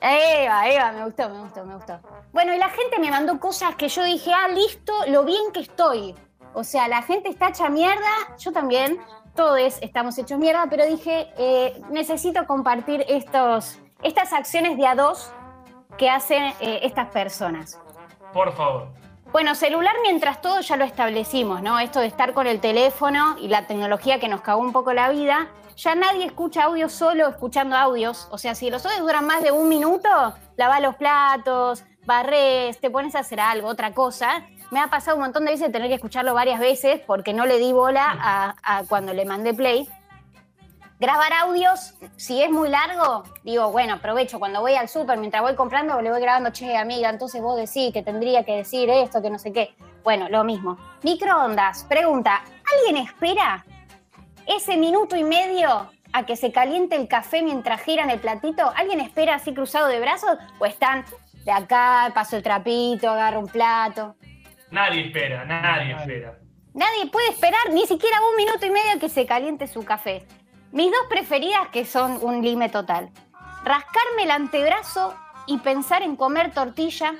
[0.00, 2.00] Eva, Eva, me gustó, me gustó, me gustó.
[2.32, 5.60] Bueno, y la gente me mandó cosas que yo dije, ah, listo, lo bien que
[5.60, 6.14] estoy.
[6.54, 8.98] O sea, la gente está hecha mierda, yo también,
[9.34, 15.30] todos estamos hechos mierda, pero dije, eh, necesito compartir estos, estas acciones de a dos
[15.98, 17.78] que hacen eh, estas personas.
[18.32, 19.05] Por favor.
[19.32, 21.78] Bueno, celular mientras todo ya lo establecimos, ¿no?
[21.78, 25.10] Esto de estar con el teléfono y la tecnología que nos cagó un poco la
[25.10, 25.48] vida.
[25.76, 28.28] Ya nadie escucha audio solo escuchando audios.
[28.30, 30.08] O sea, si los audios duran más de un minuto,
[30.56, 34.46] lavas los platos, barres, te pones a hacer algo, otra cosa.
[34.70, 37.58] Me ha pasado un montón de veces tener que escucharlo varias veces porque no le
[37.58, 39.88] di bola a, a cuando le mandé play.
[40.98, 45.54] Grabar audios, si es muy largo, digo, bueno, aprovecho cuando voy al súper, mientras voy
[45.54, 49.28] comprando, le voy grabando, che, amiga, entonces vos decís que tendría que decir esto, que
[49.28, 49.74] no sé qué.
[50.02, 50.78] Bueno, lo mismo.
[51.02, 52.42] Microondas, pregunta,
[52.74, 53.66] ¿alguien espera
[54.46, 58.72] ese minuto y medio a que se caliente el café mientras giran el platito?
[58.74, 60.38] ¿Alguien espera así cruzado de brazos?
[60.58, 61.04] ¿O están
[61.44, 64.16] de acá, paso el trapito, agarro un plato?
[64.70, 66.14] Nadie espera, nadie Nadie.
[66.14, 66.38] espera.
[66.72, 70.26] Nadie puede esperar ni siquiera un minuto y medio que se caliente su café.
[70.76, 73.08] Mis dos preferidas que son un lime total.
[73.64, 75.16] Rascarme el antebrazo
[75.46, 77.14] y pensar en comer tortilla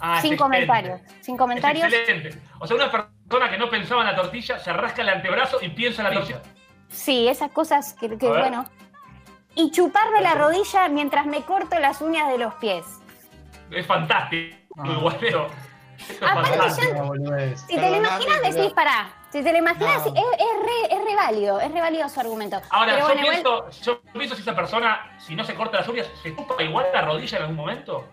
[0.00, 0.36] Ah, sin excelente.
[0.38, 1.00] comentarios.
[1.20, 1.92] Sin Es comentarios.
[1.92, 2.40] excelente.
[2.58, 5.68] O sea, una persona que no pensaba en la tortilla se rasca el antebrazo y
[5.68, 6.40] piensa en la tortilla.
[6.88, 8.64] Sí, esas cosas que, bueno.
[9.54, 12.86] Y chuparme la rodilla mientras me corto las uñas de los pies.
[13.70, 14.56] Es fantástico.
[14.78, 15.48] Ah.
[16.30, 16.92] Aparte fantástico.
[16.92, 17.60] Una boludez.
[17.68, 19.08] Si te lo imaginas, decís, pará.
[19.30, 20.12] Si te lo imaginas, No.
[20.12, 22.60] es, es re, es re válido, es re válido su argumento.
[22.70, 25.78] Ahora, Pero yo, bueno, igual- pienso, yo pienso si esa persona, si no se corta
[25.78, 28.04] las uñas, ¿se chupa igual la rodilla en algún momento?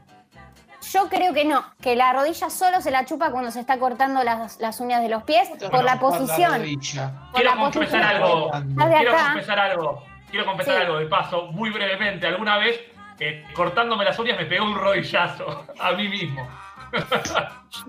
[0.92, 4.24] Yo creo que no, que la rodilla solo se la chupa cuando se está cortando
[4.24, 6.62] las, las uñas de los pies ¿Cómo te por la posición.
[6.62, 8.04] Por Quiero la confesar posición.
[8.04, 8.52] algo.
[8.52, 9.24] Quiero acá.
[9.34, 10.04] confesar algo.
[10.30, 10.82] Quiero confesar Sí.
[10.82, 12.28] algo de paso, muy brevemente.
[12.28, 12.80] Alguna vez,
[13.20, 16.48] eh, cortándome las uñas, me pegó un rodillazo a mí mismo.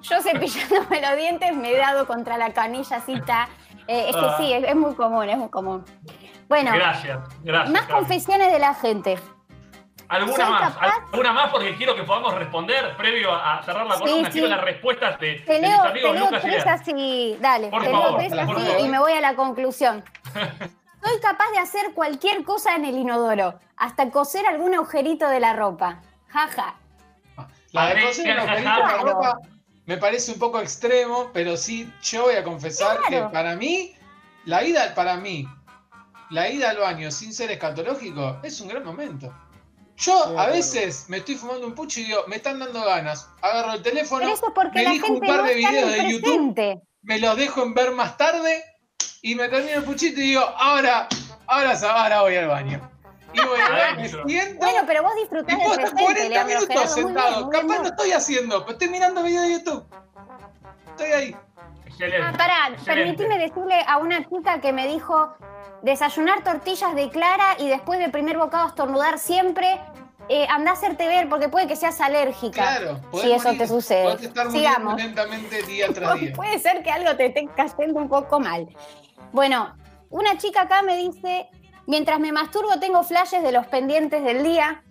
[0.02, 3.48] Yo cepillándome los dientes me he dado contra la canillacita.
[3.88, 4.34] Eh, es que Ah.
[4.38, 5.84] sí, es, es muy común, es muy común.
[6.48, 7.70] Bueno, Gracias, gracias.
[7.72, 9.18] más confesiones de la gente.
[10.08, 10.74] ¿Alguna más?
[10.76, 11.50] capaz- ¿Alguna más?
[11.50, 14.26] Porque quiero que podamos responder previo a cerrar la Sí, columna.
[14.30, 14.32] sí.
[14.38, 17.82] Quiero las respuestas de, Te de mis leo, te leo Lucas tres así, dale, Por
[17.82, 18.80] te leo favor, tres por así favor.
[18.80, 20.04] y me voy a la conclusión.
[21.02, 25.52] Soy capaz de hacer cualquier cosa en el inodoro, hasta coser algún agujerito de la
[25.54, 26.00] ropa.
[26.28, 26.74] Jaja.
[27.72, 28.00] La de
[28.34, 29.04] la Claro.
[29.04, 29.38] ropa
[29.86, 33.28] me parece un poco extremo, pero sí, yo voy a confesar Claro.
[33.28, 33.94] que para mí,
[34.44, 35.46] la ida, para mí,
[36.30, 39.32] la ida al baño sin ser escatológico es un gran momento.
[39.98, 43.28] Yo a veces me estoy fumando un pucho y digo, me están dando ganas.
[43.40, 46.10] Agarro el teléfono, Pero eso es porque me elijo un par no de videos de
[46.12, 48.62] YouTube, me los dejo en ver más tarde
[49.22, 51.08] y me termino el puchito y digo, ahora,
[51.46, 52.90] ahora, ahora voy al baño.
[53.96, 54.58] Me siento.
[54.58, 57.44] Bueno, pero vos disfrutás del presente, 40 Leandro minutos Gerardo, muy bien, sentado.
[57.44, 59.86] muy bien, Capaz no estoy haciendo, pero estoy mirando videos de YouTube.
[60.88, 61.36] Estoy ahí.
[61.86, 62.26] Excelente.
[62.26, 62.84] Ah, pará, excelente.
[63.16, 65.34] permitime decirle a una chica que me dijo
[65.82, 69.80] desayunar tortillas de clara y después del primer bocado estornudar siempre
[70.28, 72.60] eh, anda a hacerte ver porque puede que seas alérgica.
[72.62, 74.14] Claro, si eso morir, te sucede.
[74.26, 74.96] estar Sigamos.
[74.96, 76.32] lentamente día tras día.
[76.34, 78.66] Puede ser que algo te esté cayendo un poco mal.
[79.32, 79.76] Bueno,
[80.10, 81.48] una chica acá me dice,
[81.86, 84.82] mientras me masturbo tengo flashes de los pendientes del día.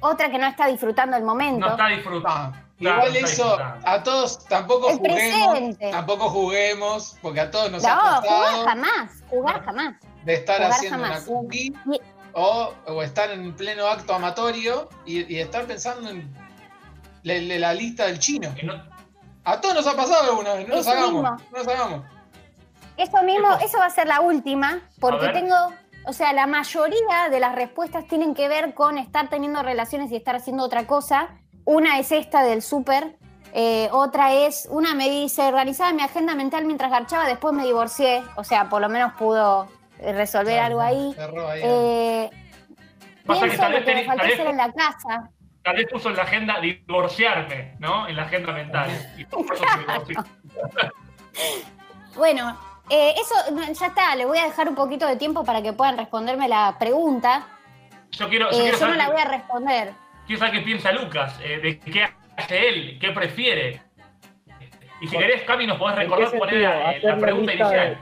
[0.00, 1.66] Otra que no está disfrutando el momento.
[1.66, 2.56] No está disfrutando.
[2.56, 3.88] Ah, Claro, igual está eso, disfrutando.
[3.88, 5.90] a todos tampoco El juguemos, presente.
[5.90, 9.94] tampoco juguemos, porque a todos nos ha no, jugar pasado jamás, jugar jamás.
[10.24, 11.26] de estar jugar haciendo jamás.
[11.26, 12.00] una cookie Y-
[12.32, 16.32] o, o estar en pleno acto amatorio y, y estar pensando en
[17.22, 18.48] la, la- la lista del chino.
[18.62, 18.82] No-
[19.44, 22.04] A todos nos ha pasado alguna vez, no nos hagamos, no nos hagamos.
[22.96, 25.54] Eso mismo, eso va a ser la última, porque tengo,
[26.04, 30.16] o sea, la mayoría de las respuestas tienen que ver con estar teniendo relaciones y
[30.16, 31.28] estar haciendo otra cosa.
[31.64, 33.16] Una es esta del súper,
[33.52, 38.22] eh, otra es, una me dice, organizaba mi agenda mental mientras garchaba, después me divorcié,
[38.36, 41.12] o sea, por lo menos pudo eh, resolver Claro, algo ahí.
[41.14, 41.60] cerró ahí.
[41.64, 42.30] Eh,
[43.26, 44.72] Pasa que pienso tal lo vez que me tenés- faltó tal vez- hacer en la
[44.72, 45.30] casa.
[45.62, 48.08] Tal vez puso en la agenda divorciarme, ¿no?
[48.08, 48.90] En la agenda mental.
[49.18, 49.62] Y por eso.
[52.16, 52.58] Bueno,
[52.90, 55.72] eh, eso no, ya está, le voy a dejar un poquito de tiempo para que
[55.72, 57.46] puedan responderme la pregunta.
[58.12, 59.92] Yo quiero, yo Eh, quiero yo no la voy a responder.
[60.26, 63.82] quiero saber qué piensa Lucas, eh, de qué hace él, qué prefiere.
[65.00, 66.70] Y si querés, Cami, nos podés ¿En qué recordar cuál sentido?
[66.70, 67.98] era la la pregunta de- inicial.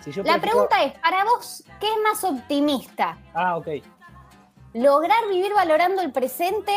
[0.00, 3.16] Si yo La prefiero- pregunta es, para vos, ¿qué es más optimista?
[3.34, 3.68] Ah, ok.
[4.74, 6.72] ¿Lograr vivir valorando el presente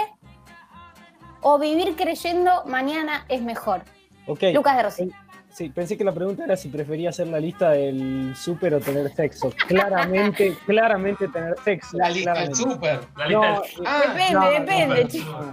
[1.42, 3.84] o vivir creyendo mañana es mejor?
[4.28, 4.44] Ok.
[4.54, 5.12] Lucas de Rossi.
[5.52, 9.14] Sí, pensé que la pregunta era si prefería hacer la lista del súper o tener
[9.14, 9.52] sexo.
[9.68, 11.98] Claramente, claramente tener sexo.
[11.98, 13.00] la lista del súper.
[13.18, 15.46] No, del- Ah, Depende, no, depende, no, chicos.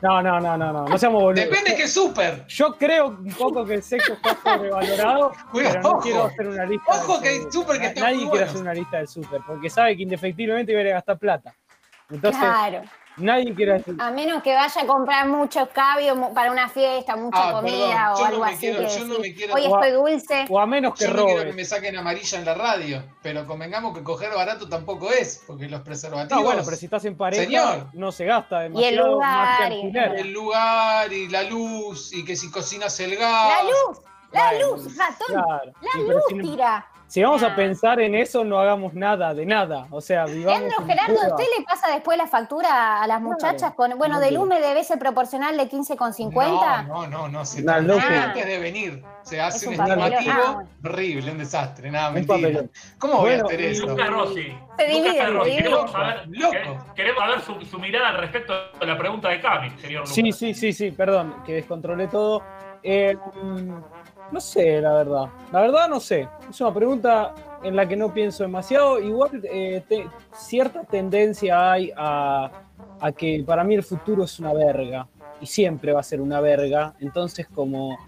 [0.00, 1.44] No, no, no, no, no, no seamos boludos.
[1.48, 2.44] depende qué súper.
[2.48, 6.00] Yo creo un poco que el sexo está sobrevalorado, Cuidado, pero no ojo.
[6.00, 6.84] quiero hacer una lista.
[6.92, 9.70] Ojo que hay súper que están Nadie muy quiere hacer una lista del súper, porque
[9.70, 11.54] sabe que indefectiblemente viene a gastar plata.
[12.10, 12.82] Entonces, Claro.
[13.16, 13.94] Nadie quiere hacer.
[13.98, 18.14] A menos que vaya a comprar mucho escabio para una fiesta, mucha Ah, comida perdón,
[18.14, 18.56] o no algo así.
[18.58, 20.46] quiero- que yo no me quiero- Hoy estoy dulce.
[20.48, 23.46] O a menos que Yo no quiero que me saquen amarilla en la radio, pero
[23.46, 26.40] convengamos que coger barato tampoco es, porque los preservativos.
[26.42, 27.86] No, bueno, pero si estás en pareja, Señor.
[27.92, 30.20] no se gasta demasiado lugar, más que y-.
[30.20, 33.48] El lugar y la luz, y que si cocinas el gas.
[33.58, 34.00] La luz,
[34.32, 35.26] la Bueno, luz, ratón.
[35.28, 35.72] Claro.
[35.82, 36.86] La luz tira.
[37.12, 37.48] Si vamos Ah.
[37.48, 39.86] a pensar en eso, no hagamos nada de nada.
[39.90, 40.72] O sea, vivamos.
[40.86, 41.12] Gerardo.
[41.14, 44.38] ¿usted le pasa después la factura a las muchachas con, bueno, del.
[44.38, 46.86] UME debe ser proporcional de 15,50?
[46.88, 47.44] No, no, no, no.
[47.44, 48.24] Se locura.
[48.24, 49.04] antes de venir.
[49.24, 50.68] Se hace Es un un estimativo Ah, bueno.
[50.84, 52.38] horrible, un desastre, nada, Un mentira.
[52.38, 52.70] papelón.
[52.98, 53.86] ¿Cómo voy Bueno, a hacer y- eso?
[53.86, 54.42] Lucas Rossi.
[54.42, 56.52] Se Lucas divide, Rossi, Queremos saber, Loco.
[56.52, 60.14] quere- queremos saber su, su mirada al respecto de la pregunta de Cami, señor Lucas.
[60.14, 62.42] Sí, sí, sí, sí, perdón, que descontrolé todo.
[62.82, 63.16] Eh,
[64.32, 65.24] no sé, la verdad.
[65.52, 66.26] La verdad no sé.
[66.50, 68.98] Es una pregunta en la que no pienso demasiado.
[68.98, 72.50] Igual eh, te- cierta tendencia hay a,
[73.00, 75.06] a que para mí el futuro es una verga.
[75.40, 76.94] Y siempre va a ser una verga.
[77.00, 77.98] Entonces como,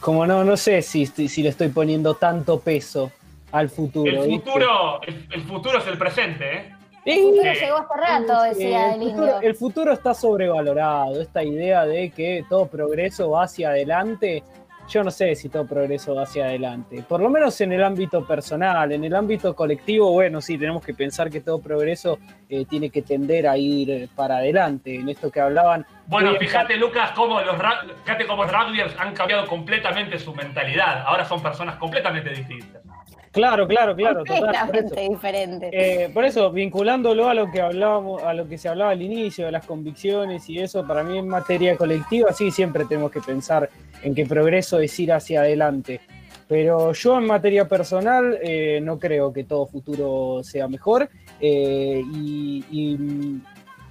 [0.00, 3.10] como no, no sé si, si, si le estoy poniendo tanto peso
[3.52, 4.24] al futuro.
[4.24, 6.74] El futuro, el, el futuro es el presente, ¿eh?
[7.04, 7.60] El futuro Sí.
[7.60, 11.22] llegó hace rato, decía el futuro, el futuro está sobrevalorado.
[11.22, 14.42] Esta idea de que todo progreso va hacia adelante,
[14.88, 17.04] yo no sé si todo progreso va hacia adelante.
[17.06, 20.94] Por lo menos en el ámbito personal, en el ámbito colectivo, bueno, sí, tenemos que
[20.94, 22.18] pensar que todo progreso
[22.48, 24.94] eh, tiene que tender a ir para adelante.
[24.94, 25.86] En esto que hablaban.
[26.06, 27.56] Bueno, fíjate, Lucas, cómo los,
[28.04, 31.02] fíjate cómo los rugbyers han cambiado completamente su mentalidad.
[31.06, 32.82] Ahora son personas completamente distintas.
[33.32, 34.38] Claro, claro, claro, total.
[34.38, 34.64] por eso.
[34.66, 35.70] Completamente diferente.
[35.72, 39.46] Eh, por eso, vinculándolo a lo que hablábamos, a lo que se hablaba al inicio,
[39.46, 43.68] de las convicciones y eso, para mí en materia colectiva sí siempre tenemos que pensar
[44.02, 46.00] en que progreso es ir hacia adelante.
[46.48, 51.10] Pero yo en materia personal eh, no creo que todo futuro sea mejor
[51.40, 53.40] eh, y, y-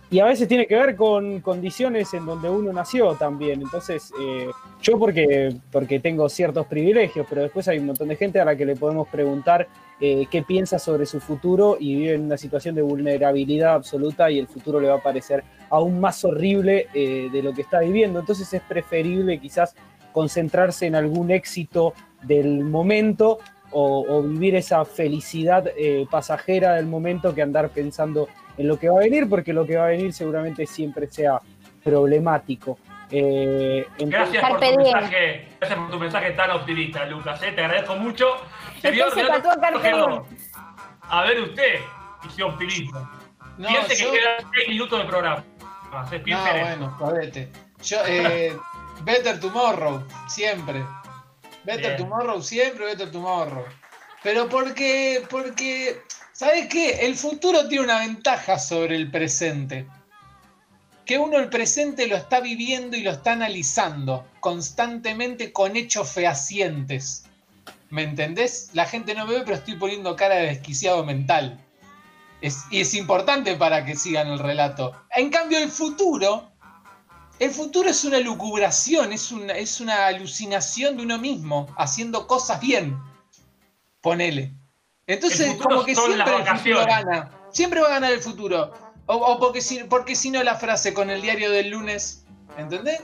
[0.09, 3.61] y a veces tiene que ver con condiciones en donde uno nació también.
[3.61, 4.49] Entonces, eh,
[4.81, 8.55] yo porque, porque tengo ciertos privilegios, pero después hay un montón de gente a la
[8.55, 9.67] que le podemos preguntar
[9.99, 14.39] eh, qué piensa sobre su futuro y vive en una situación de vulnerabilidad absoluta y
[14.39, 18.19] el futuro le va a parecer aún más horrible eh, de lo que está viviendo.
[18.19, 19.75] Entonces es preferible quizás
[20.13, 21.93] concentrarse en algún éxito
[22.23, 23.39] del momento
[23.71, 28.89] o, o vivir esa felicidad eh, pasajera del momento que andar pensando en lo que
[28.89, 31.39] va a venir, porque lo que va a venir seguramente siempre sea
[31.83, 32.77] problemático.
[33.09, 37.41] Eh, entonces- Gracias por, tu mensaje, gracias por tu mensaje tan optimista, Lucas.
[37.43, 37.51] ¿eh?
[37.53, 38.25] Te agradezco mucho.
[38.81, 40.41] Después se Leandro tatuó Carpe Gerardo, diem.
[41.09, 41.79] A ver usted,
[42.37, 43.09] y optimista.
[43.57, 45.43] No, Piense que quedan 6 minutos de programa.
[45.91, 46.97] No, bueno.
[47.81, 48.55] Yo, eh,
[49.03, 50.83] Better Tomorrow, siempre.
[51.67, 51.97] Better Bien.
[51.97, 53.65] Tomorrow, siempre Better Tomorrow.
[54.23, 56.01] Pero porque, porque,
[56.33, 57.05] ¿sabes qué?
[57.05, 59.85] El futuro tiene una ventaja sobre el presente.
[61.05, 67.23] que uno el presente lo está viviendo y lo está analizando constantemente con hechos fehacientes.
[67.89, 68.71] ¿Me entendés?
[68.73, 71.63] La gente no me ve, pero estoy poniendo cara de desquiciado mental.
[72.41, 75.01] Es- y es importante para que sigan el relato.
[75.15, 76.51] En cambio, el futuro,
[77.39, 82.59] el futuro es una lucubración, es una, es una alucinación de uno mismo, haciendo cosas
[82.59, 82.97] bien.
[84.01, 84.53] Ponele.
[85.05, 87.31] Entonces, como que siempre el futuro gana.
[87.51, 88.73] Siempre va a ganar el futuro.
[89.05, 92.25] O, o porque, si, porque si no la frase con el diario del lunes.
[92.57, 93.01] ¿Entendés?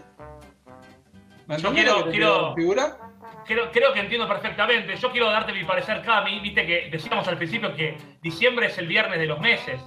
[1.48, 2.98] ¿Me Yo quiero- quiero- configura?
[3.46, 4.96] Creo, creo que entiendo perfectamente.
[4.96, 6.40] Yo quiero darte mi parecer, Cami.
[6.40, 9.82] Viste que decíamos al principio que diciembre es el viernes de los meses.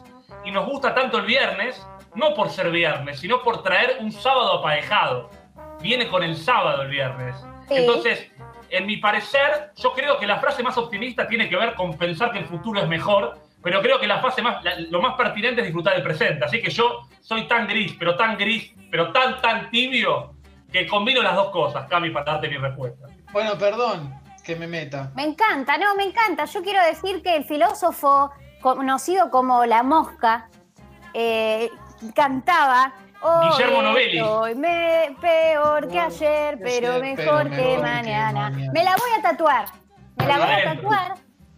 [0.45, 1.81] Y nos gusta tanto el viernes,
[2.17, 5.31] no por ser viernes, sino por traer un sábado aparejado.
[5.81, 7.37] Viene con el sábado el viernes.
[7.69, 7.75] Sí.
[7.77, 8.31] Entonces,
[8.71, 12.33] en mi parecer, yo creo que la frase más optimista tiene que ver con pensar
[12.33, 13.39] que el futuro es mejor.
[13.63, 16.45] Pero creo que la fase más, la- lo más pertinente es disfrutar del presente.
[16.45, 20.35] Así que yo soy tan gris, pero tan gris, pero tan, tan tibio,
[20.71, 23.07] que combino las dos cosas, Cami, para darte mi respuesta.
[23.33, 24.15] Bueno, perdón
[24.45, 25.11] que me meta.
[25.17, 26.45] Me encanta, no, me encanta.
[26.45, 30.49] Yo quiero decir que el filósofo conocido como La Mosca
[31.15, 31.69] eh,
[32.15, 32.93] cantaba.
[33.23, 34.21] "Hoy Guillermo Novelli.
[35.21, 38.51] Peor que ayer, pero mejor que mañana.
[38.51, 39.67] Me la voy a tatuar.
[40.17, 41.15] Me la voy a tatuar.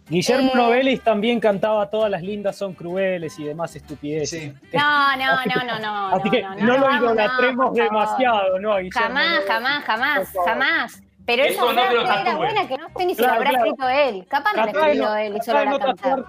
[0.09, 4.41] Guillermo Eh, Novelis también cantaba Todas las lindas son crueles y demás estupideces.
[4.41, 4.53] Sí.
[4.73, 6.07] No, no, Así no, no, no.
[6.15, 8.77] Así que no, no, lo idolatremos demasiado, ¿no?
[8.77, 11.03] Guillermo Jamás, jamás, jamás, jamás.
[11.29, 13.49] Pero Eso esa no frase era buena que no sé ni si Claro, la habrá
[13.51, 13.65] claro.
[13.65, 14.27] escrito él.
[14.27, 15.59] Capaz no la escribió no, él y tratá solo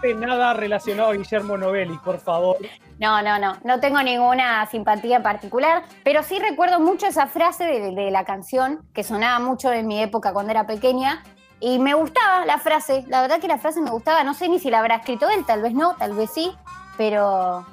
[0.03, 2.59] de la no nada relacionado a Guillermo Novelis, por favor.
[2.99, 7.95] No, no, no, no tengo ninguna simpatía particular, pero sí recuerdo mucho esa frase de,
[7.95, 11.23] de la canción que sonaba mucho en mi época cuando era pequeña
[11.61, 14.59] y me gustaba la frase, la verdad que la frase me gustaba, no sé ni
[14.59, 16.53] si la habrá escrito él, tal vez no, tal vez sí,
[16.99, 17.65] pero,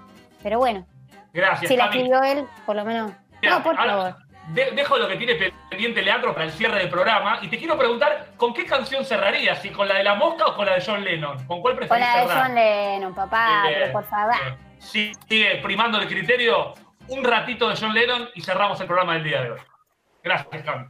[0.41, 0.85] pero bueno,
[1.33, 3.11] Gracias, si la escribió él, por lo menos.
[3.41, 4.26] Mira, No, por ahora, favor.
[4.47, 5.35] De- dejo lo que tiene
[5.69, 9.61] pendiente Leandro para el cierre del programa y te quiero preguntar, ¿con qué canción cerrarías?
[9.61, 11.45] ¿Si con la de la mosca o con la de John Lennon?
[11.45, 12.43] ¿Con cuál Con preferís la de cerrar?
[12.45, 14.35] John Lennon, papá, Bien, pero por favor.
[14.79, 16.73] Sí, sigue primando el criterio.
[17.09, 19.59] Un ratito de John Lennon y cerramos el programa del día de hoy.
[20.23, 20.85] Gracias, Cami.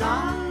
[0.00, 0.49] song.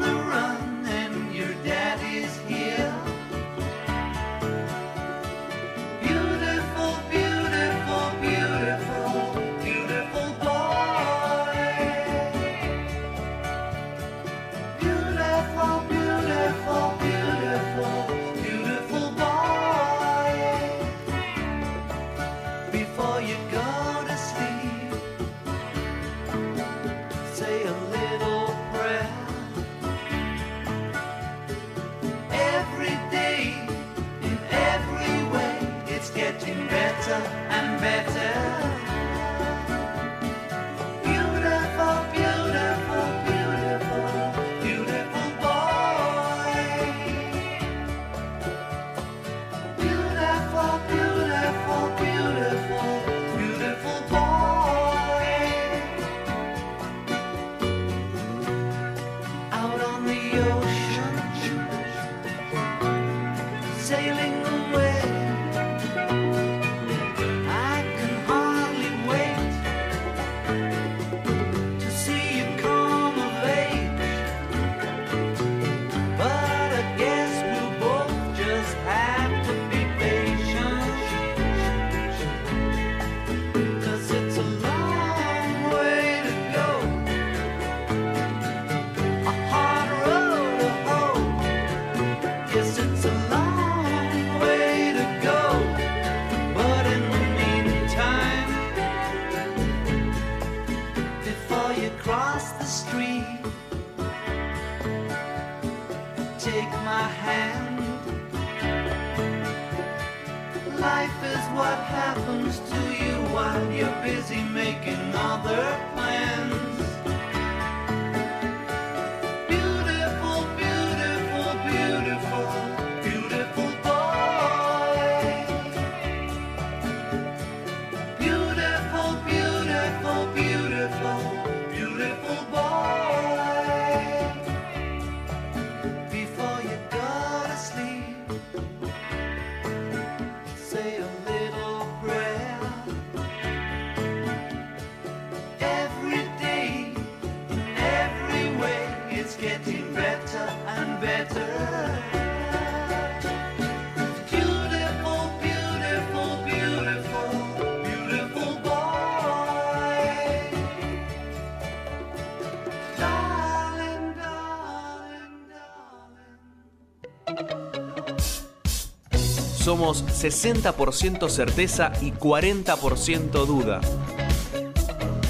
[169.79, 173.79] Somos 60% certeza y 40% duda.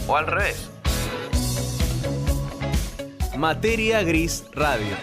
[0.07, 0.71] O al revés.
[3.37, 4.95] Materia Gris Radio.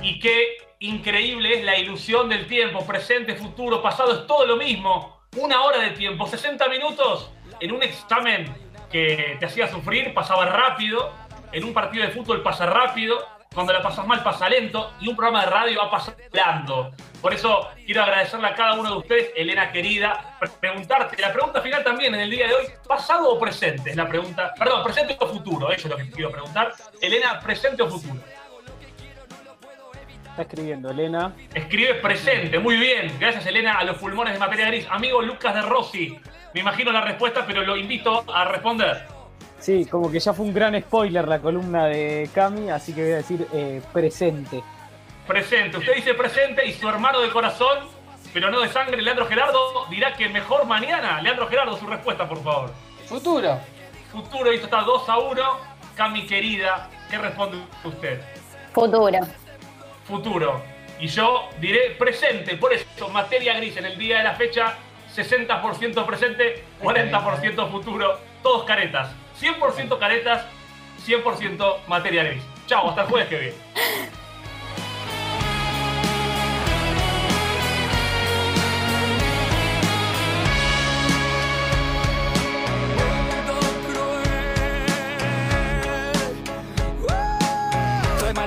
[0.00, 5.22] Y qué increíble es la ilusión del tiempo, presente, futuro, pasado, es todo lo mismo.
[5.36, 8.46] Una hora de tiempo, 60 minutos en un examen
[8.92, 11.12] que te hacía sufrir, pasaba rápido.
[11.50, 13.34] En un partido de fútbol pasa rápido.
[13.54, 14.92] Cuando la pasas mal pasa lento.
[15.00, 16.90] Y un programa de radio va pasando.
[17.22, 21.62] Por eso quiero agradecerle a cada uno de ustedes, Elena querida, pre- preguntarte, la pregunta
[21.62, 23.88] final también en el día de hoy, ¿pasado o presente?
[23.90, 26.72] Es la pregunta, perdón, presente o futuro, eso es lo que quiero preguntar.
[27.00, 28.20] Elena, ¿presente o futuro?
[30.28, 31.32] Está escribiendo Elena.
[31.54, 33.16] Escribe presente, muy bien.
[33.18, 34.86] Gracias, Elena, a los pulmones de materia gris.
[34.90, 36.18] Amigo Lucas de Rossi,
[36.52, 39.06] me imagino la respuesta, pero lo invito a responder.
[39.64, 43.12] Sí, como que ya fue un gran spoiler la columna de Cami, así que voy
[43.12, 44.62] a decir eh, presente.
[45.26, 45.78] Presente.
[45.78, 47.78] Usted dice presente y su hermano de corazón,
[48.34, 51.22] pero no de sangre, Leandro Gerardo, dirá que mejor mañana.
[51.22, 52.74] Leandro Gerardo, su respuesta, por favor.
[53.06, 53.58] Futuro.
[54.12, 55.42] Futuro, esto está 2 a 1.
[55.96, 58.20] Cami querida, ¿qué responde usted?
[58.74, 59.26] Futuro.
[60.04, 60.62] Futuro.
[61.00, 64.74] Y yo diré presente, por eso, materia gris en el día de la fecha,
[65.16, 69.23] 60% presente, 40% futuro, todos caretas.
[69.40, 70.46] 100% caretas,
[71.06, 72.42] 100% materia gris.
[72.66, 73.56] Chao, hasta el jueves que viene.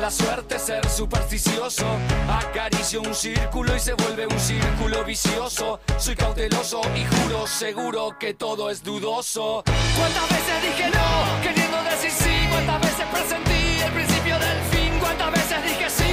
[0.07, 1.85] mala suerte ser supersticioso.
[2.29, 5.79] Acaricio un círculo y se vuelve un círculo vicioso.
[5.97, 9.63] Soy cauteloso y juro seguro que todo es dudoso.
[9.97, 12.47] ¿Cuántas veces dije no, queriendo decir sí?
[12.49, 14.99] ¿Cuántas veces presentí el principio del fin?
[14.99, 16.06] ¿Cuántas veces dije sí,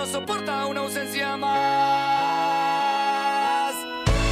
[0.00, 1.60] no soporta una ausencia más.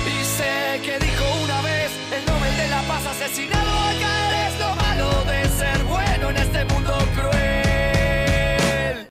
[0.06, 4.58] Y sé que dijo una vez el Nobel de la Paz asesinado a caer es
[4.58, 7.47] lo malo de ser bueno en este mundo cruel.